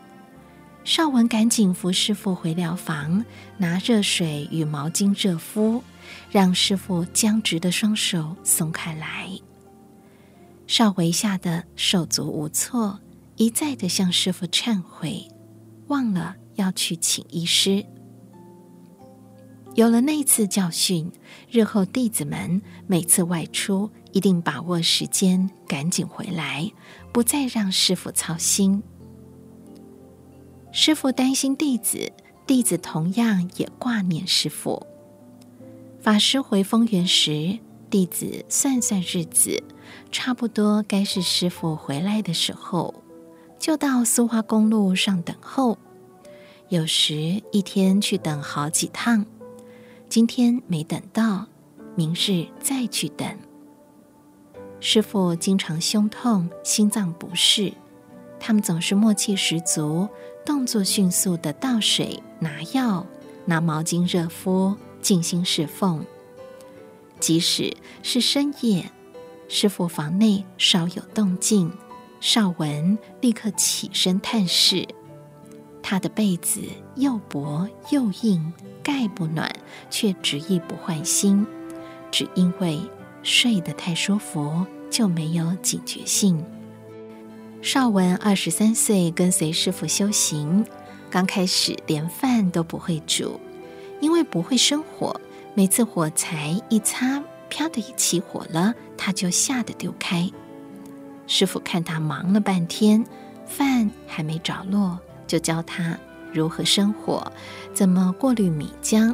[0.89, 3.22] 少文赶紧扶师傅回疗房，
[3.59, 5.84] 拿热水与毛巾热敷，
[6.30, 9.28] 让师傅僵直的双手松开来。
[10.66, 12.99] 少维吓得手足无措，
[13.36, 15.28] 一再的向师傅忏悔，
[15.89, 17.84] 忘了要去请医师。
[19.74, 21.12] 有了那次教训，
[21.51, 26.72] 日后弟子们每次外出一定把握时间，赶紧回来，
[27.12, 28.82] 不再让师傅操心。
[30.71, 32.12] 师父担心弟子，
[32.47, 34.87] 弟子同样也挂念师父。
[36.01, 37.59] 法师回丰原时，
[37.91, 39.62] 弟子算算日子，
[40.12, 42.95] 差不多该是师父回来的时候，
[43.59, 45.79] 就到苏花公路上等候。
[46.69, 49.25] 有时一天去等好几趟，
[50.09, 51.47] 今天没等到，
[51.97, 53.27] 明日再去等。
[54.81, 57.73] 师父经常胸痛、心脏不适，
[58.39, 60.07] 他们总是默契十足。
[60.49, 63.07] 动作迅速的倒水、拿药、
[63.44, 66.03] 拿毛巾热敷，静心侍奉。
[67.20, 68.90] 即使是深夜，
[69.46, 71.70] 师傅房内稍有动静，
[72.18, 74.88] 少文立刻起身探视。
[75.82, 76.62] 他的被子
[76.96, 78.51] 又薄又硬，
[78.82, 79.55] 盖不暖，
[79.90, 81.46] 却执意不换新，
[82.11, 82.80] 只因为
[83.22, 86.42] 睡得太舒服，就没有警觉性。
[87.61, 90.64] 少文二十三岁，跟随师父修行，
[91.11, 93.40] 刚开始连饭都不会煮，
[94.00, 95.20] 因为不会生火，
[95.54, 100.30] 每次火柴一擦，啪的一起火了，他就吓得丢开。
[101.26, 103.04] 师父看他忙了半天，
[103.44, 105.98] 饭还没着落，就教他
[106.32, 107.30] 如何生火，
[107.74, 109.12] 怎么过滤米浆。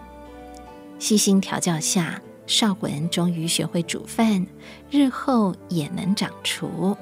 [0.99, 4.47] 悉心调教下，少文终于学会煮饭，
[4.91, 6.95] 日后也能掌厨。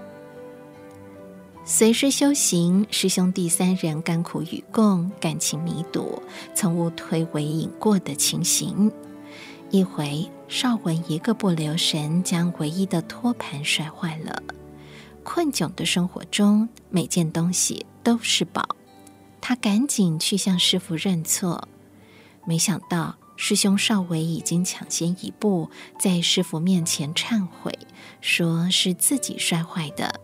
[1.64, 6.20] 随师修行，师兄弟三人甘苦与共，感情弥笃，
[6.56, 8.90] 从无推诿引过的情形。
[9.70, 14.42] 一回，少文一个不留神，将唯一的托盘摔坏了。
[15.22, 18.66] 困窘的生活中，每件东西都是宝。
[19.40, 21.68] 他赶紧去向师傅认错，
[22.44, 27.78] 没想到师兄少维已经抢先一步，在师傅面前忏悔，
[28.20, 30.20] 说是自己摔坏的。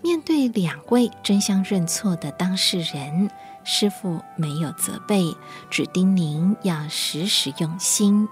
[0.00, 3.30] 面对两位争相认错的当事人，
[3.64, 5.34] 师傅没有责备，
[5.70, 8.28] 只叮咛要时时用心。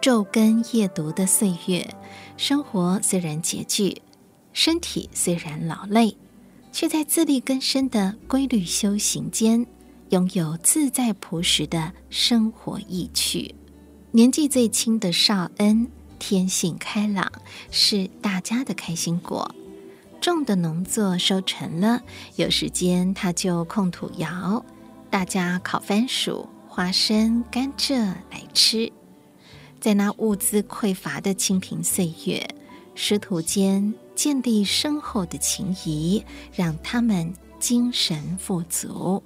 [0.00, 1.94] 昼更夜读的岁月，
[2.36, 4.02] 生活虽然拮据，
[4.52, 6.16] 身体虽然劳累，
[6.72, 9.64] 却在自力更生的规律修行间，
[10.08, 13.54] 拥有自在朴实的生活意趣。
[14.10, 15.86] 年纪最轻的少恩，
[16.18, 17.30] 天性开朗，
[17.70, 19.54] 是大家的开心果。
[20.22, 22.00] 种的农作收成了，
[22.36, 24.64] 有时间他就空土窑，
[25.10, 27.96] 大家烤番薯、花生、甘蔗
[28.30, 28.90] 来吃。
[29.80, 32.48] 在那物资匮乏的清贫岁月，
[32.94, 39.20] 师徒间建立深厚的情谊，让他们精神富足。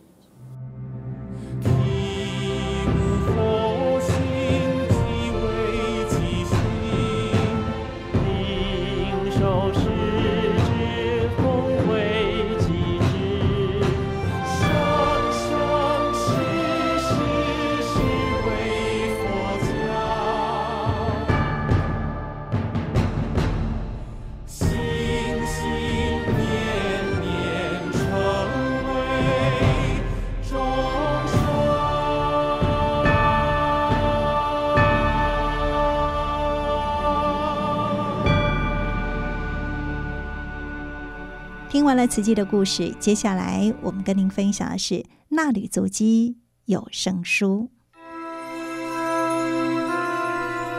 [41.86, 44.94] 完了慈济的故事，接下来我们跟您分享的是
[45.28, 47.70] 《纳履足迹有声书》。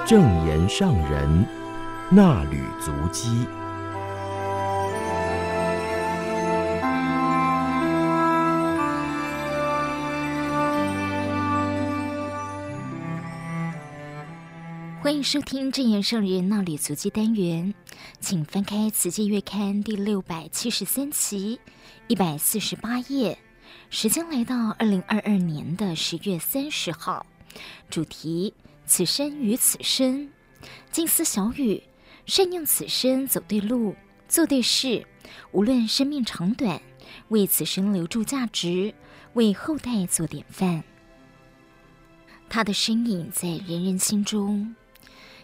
[0.06, 1.46] 正言上人
[2.10, 3.48] 纳履足迹。
[15.08, 17.74] 欢迎收听正言圣人闹里足迹单元，
[18.20, 21.62] 请翻开《慈济月刊》第六百七十三期
[22.10, 23.40] 一百四十八页。
[23.90, 27.26] 时间来到二零二二年的十月三十号，
[27.90, 28.54] 主题：
[28.86, 30.30] 此生与此生，
[30.92, 31.82] 静思小语，
[32.26, 33.96] 善用此生走对路，
[34.28, 35.08] 做对事，
[35.54, 36.82] 无论生命长短，
[37.30, 38.94] 为此生留住价值，
[39.36, 40.84] 为后代做典范。
[42.50, 44.76] 他的身影在人人心中。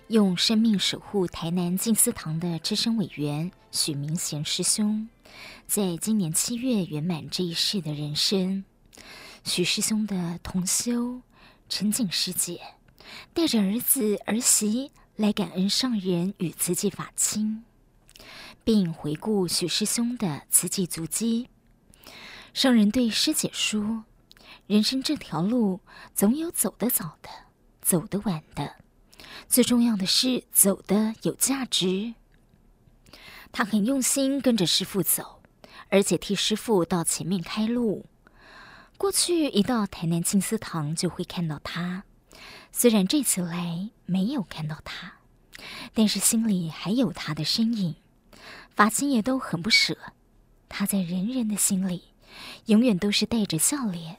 [0.08, 5.08] 用生命守护台南静思堂的资深委员许明贤师兄，
[5.66, 8.66] 在今年七月圆满这一世的人生。
[9.46, 11.22] 许师兄的同修
[11.70, 12.60] 陈景师姐，
[13.34, 17.64] 带着儿子儿媳来感恩上人与慈济法亲，
[18.66, 21.48] 并回顾许师兄的慈济足迹。
[22.54, 24.04] 上人对师姐说
[24.68, 25.80] ：“人生这条路，
[26.14, 27.30] 总有走得早的，
[27.82, 28.76] 走得晚的。”
[29.48, 32.14] 最重要的是走得有价值。
[33.52, 35.42] 他很用心跟着师傅走，
[35.90, 38.06] 而且替师傅到前面开路。
[38.98, 42.04] 过去一到台南静思堂就会看到他，
[42.72, 45.20] 虽然这次来没有看到他，
[45.94, 47.96] 但是心里还有他的身影。
[48.76, 49.96] 法亲也都很不舍，
[50.68, 52.06] 他在人人的心里
[52.66, 54.18] 永远都是带着笑脸，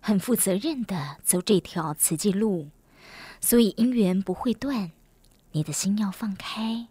[0.00, 2.70] 很负责任的走这条慈济路。
[3.40, 4.92] 所以姻缘不会断，
[5.52, 6.88] 你的心要放开，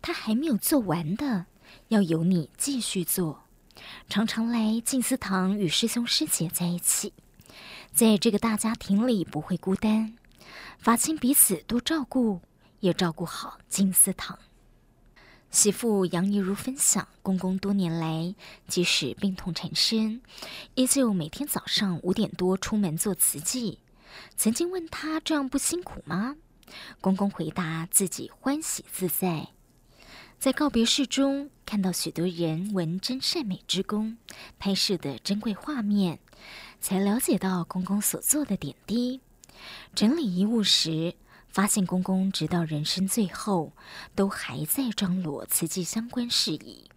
[0.00, 1.46] 他还没有做完的，
[1.88, 3.44] 要由你继续做。
[4.08, 7.12] 常常来静思堂与师兄师姐在一起，
[7.92, 10.16] 在这个大家庭里不会孤单，
[10.78, 12.40] 法亲彼此多照顾，
[12.80, 14.38] 也照顾好静思堂。
[15.50, 18.34] 媳妇杨怡如分享，公公多年来
[18.66, 20.20] 即使病痛缠身，
[20.74, 23.78] 依旧每天早上五点多出门做慈济。
[24.36, 26.36] 曾经问他这样不辛苦吗？
[27.00, 29.48] 公公回答自己欢喜自在。
[30.38, 34.18] 在告别式中，看到许多人闻真善美之功
[34.58, 36.20] 拍摄的珍贵画面，
[36.80, 39.20] 才了解到公公所做的点滴。
[39.94, 41.14] 整理遗物时，
[41.48, 43.72] 发现公公直到人生最后，
[44.14, 46.88] 都还在张罗瓷器相关事宜。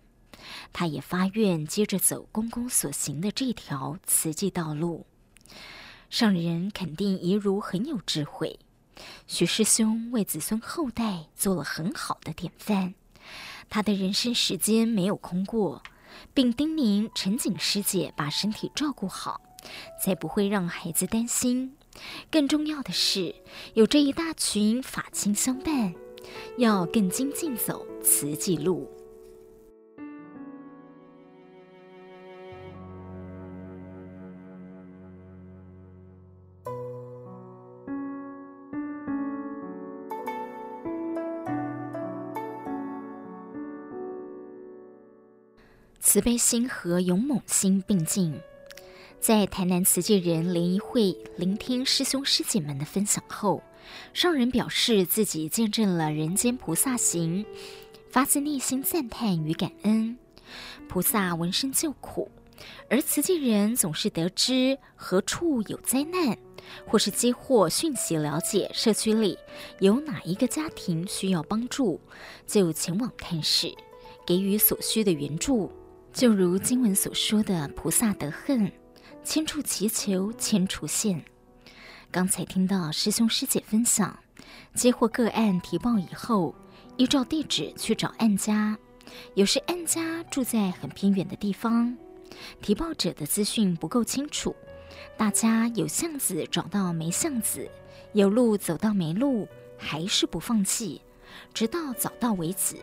[0.72, 5.08] 他也发愿接着走公公所行的这条瓷器道路。
[6.12, 8.60] 上人肯定怡如很有智慧，
[9.28, 12.94] 许师兄为子孙后代做了很好的典范。
[13.70, 15.82] 他的人生时间没有空过，
[16.34, 19.40] 并叮咛陈景师姐把身体照顾好，
[20.04, 21.78] 才不会让孩子担心。
[22.30, 23.34] 更重要的是，
[23.74, 25.94] 有这一大群法亲相伴，
[26.58, 28.92] 要更精进走慈济路。
[46.12, 48.38] 慈悲心和勇猛心并进。
[49.22, 53.64] 在台南慈济人联谊会聆听师兄师姐们的分享后，
[54.14, 57.46] 上人表示自己见证了人间菩萨行，
[58.10, 60.18] 发自内心赞叹与感恩。
[60.90, 62.30] 菩萨闻声救苦，
[62.90, 66.38] 而慈济人总是得知何处有灾难，
[66.86, 69.38] 或是接获讯息，了解社区里
[69.80, 72.02] 有哪一个家庭需要帮助，
[72.46, 73.74] 就前往探视，
[74.28, 75.72] 给予所需的援助。
[76.14, 78.72] 就如经文所说的，菩萨得恨。
[79.24, 81.24] 千处祈求千处现。
[82.10, 84.18] 刚才听到师兄师姐分享，
[84.74, 86.56] 接获个案提报以后，
[86.98, 88.78] 依照地址去找案家。
[89.36, 91.96] 有时案家住在很偏远的地方，
[92.62, 94.56] 提报者的资讯不够清楚，
[95.16, 97.70] 大家有巷子找到没巷子，
[98.14, 99.48] 有路走到没路，
[99.78, 101.02] 还是不放弃，
[101.54, 102.76] 直到找到为止。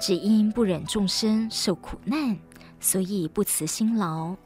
[0.00, 2.38] 只因不忍众生受苦难，
[2.78, 4.36] 所以不辞辛劳。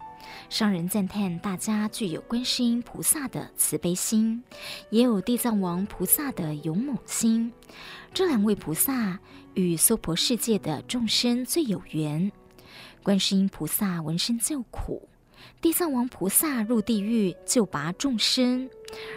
[0.49, 4.43] 上人赞叹大家具有观世音菩萨的慈悲心，
[4.89, 7.53] 也有地藏王菩萨的勇猛心。
[8.15, 9.19] 这两位菩萨
[9.55, 12.33] 与娑婆世界的众生最有缘。
[13.03, 15.09] 观世音菩萨闻声救苦，
[15.61, 18.69] 地藏王菩萨入地狱救拔众生，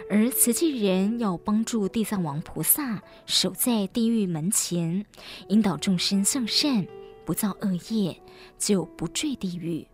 [0.08, 5.04] 而慈济人要帮助地藏王菩萨守在地狱门前，
[5.48, 6.86] 引导众生向善，
[7.24, 8.20] 不造恶业，
[8.58, 9.86] 就不坠地狱。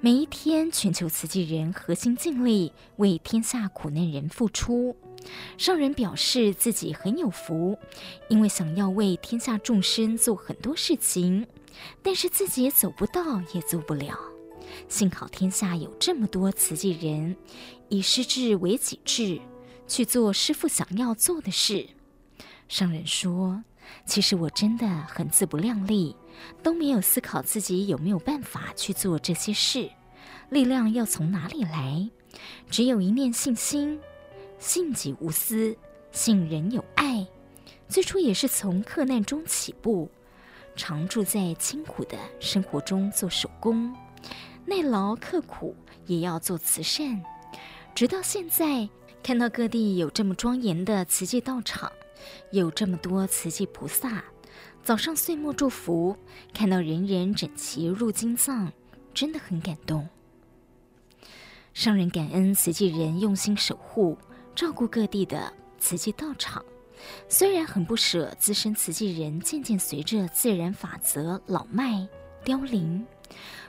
[0.00, 4.94] 每一天，全球慈济人核心尽力为天下苦难人付出。
[5.58, 7.76] 上人表示自己很有福，
[8.28, 11.46] 因为想要为天下众生做很多事情，
[12.02, 14.16] 但是自己也走不到，也做不了。
[14.88, 17.36] 幸好天下有这么多慈济人，
[17.88, 19.40] 以师志为己志，
[19.86, 21.86] 去做师父想要做的事。
[22.68, 23.62] 上人说
[24.04, 26.16] ：“其实我真的很自不量力。”
[26.62, 29.88] 都没有思考自己有没有办法去做这些事，
[30.50, 32.10] 力量要从哪里来？
[32.68, 33.98] 只有一念信心，
[34.58, 35.74] 信己无私，
[36.12, 37.26] 信人有爱。
[37.88, 40.10] 最初也是从克难中起步，
[40.74, 43.94] 常住在清苦的生活中做手工，
[44.66, 45.74] 耐劳刻苦
[46.06, 47.22] 也要做慈善。
[47.94, 48.88] 直到现在，
[49.22, 51.90] 看到各地有这么庄严的慈济道场，
[52.50, 54.24] 有这么多慈济菩萨。
[54.82, 56.16] 早上岁末祝福，
[56.52, 58.70] 看到人人整齐入金藏，
[59.14, 60.08] 真的很感动。
[61.72, 64.18] 上人感恩慈济人用心守护、
[64.54, 66.64] 照顾各地的慈济道场，
[67.28, 72.06] 虽然很不舍资深慈济人渐渐随着自然法则老迈
[72.44, 73.04] 凋零，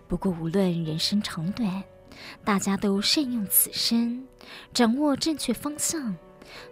[0.07, 1.83] 不过无论人生长短，
[2.43, 4.25] 大家都善用此生，
[4.73, 6.15] 掌握正确方向，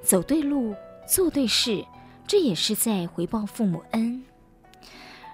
[0.02, 0.74] 走对路，
[1.08, 1.86] 做对事，
[2.28, 4.24] 这也是在回报父母恩。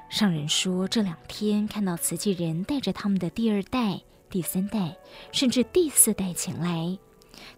[0.10, 4.98] 上人说，这两天看到慈济人带着他们的第二代、第三代，
[5.32, 6.98] 甚至第四代前来，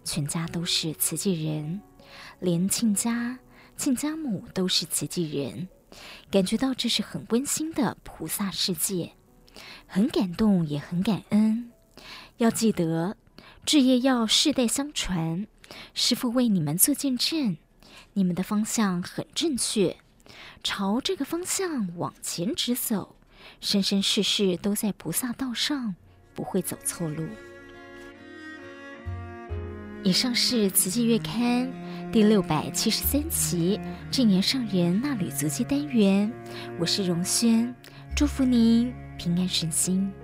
[0.04, 1.80] 全家都是慈济人，
[2.38, 3.38] 连亲家、
[3.76, 5.68] 亲家母都是慈济人，
[6.30, 9.10] 感觉到这是很温馨的菩萨世界，
[9.86, 11.70] 很感动，也很感恩。
[12.38, 13.16] 要记得，
[13.64, 15.46] 置业要世代相传，
[15.94, 17.56] 师傅为你们做见证，
[18.14, 19.96] 你们的方向很正确。
[20.62, 23.16] 朝这个方向往前直走，
[23.60, 25.94] 生生世世都在菩萨道上，
[26.34, 27.26] 不会走错路。
[30.02, 31.66] 以上是《慈济月刊》
[32.10, 33.80] 第六百七十三期
[34.10, 36.30] 证严上人纳履足迹单元，
[36.78, 37.74] 我是荣轩，
[38.14, 40.23] 祝福您平安顺心。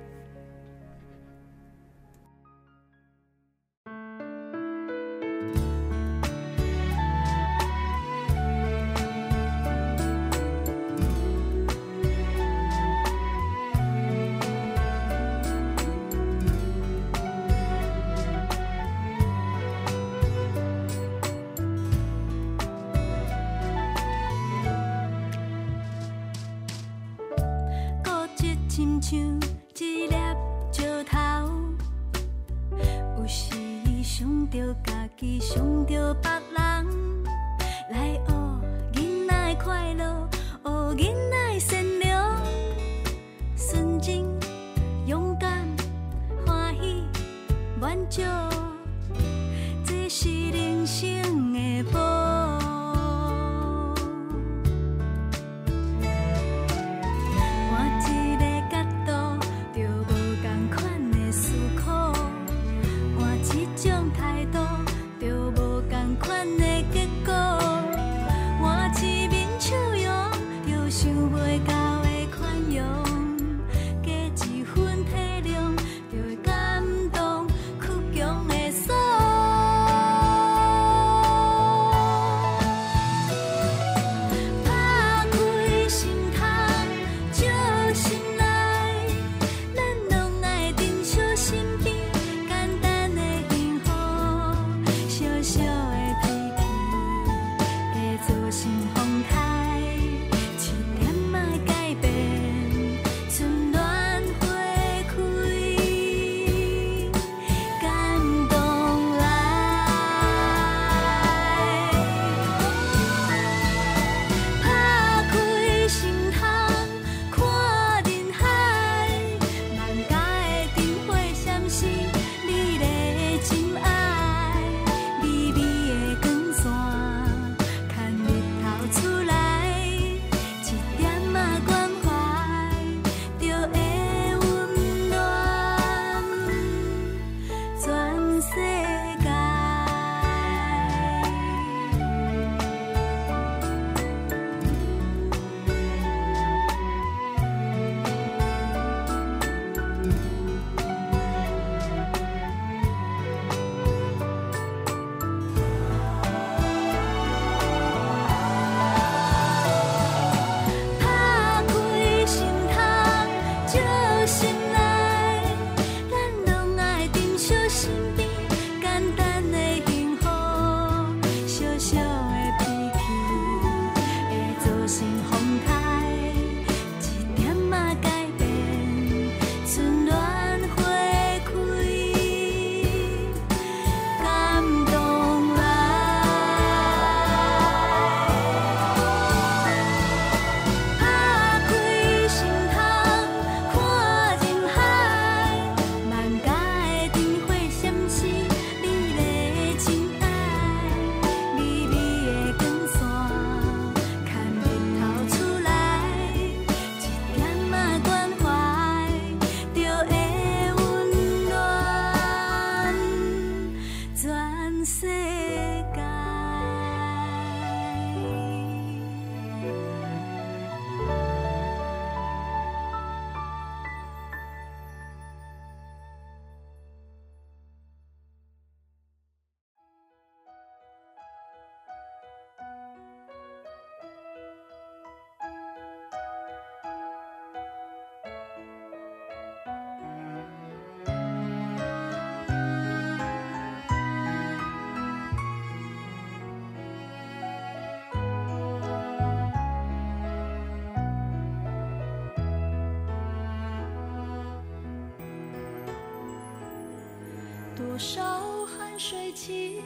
[259.11, 259.83] 水起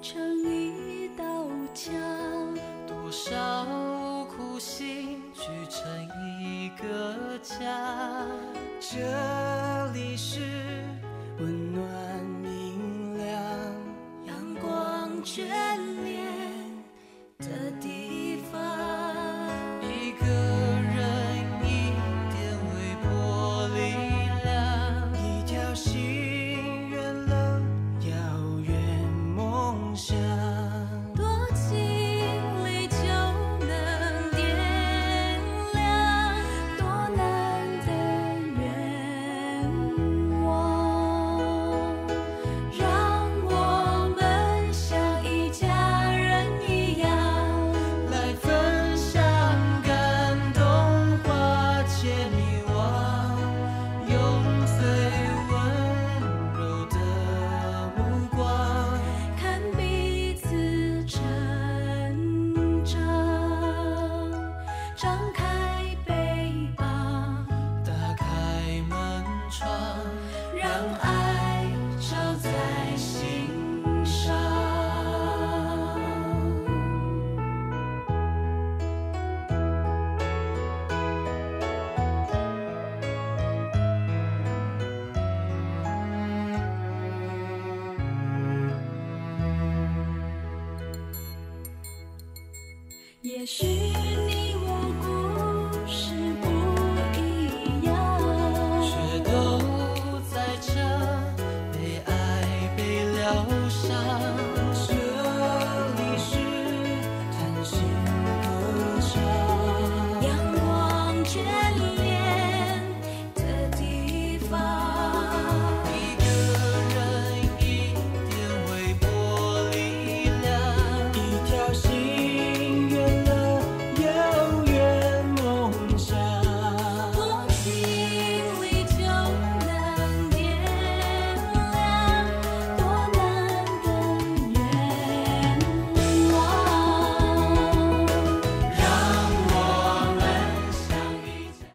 [0.00, 0.39] 成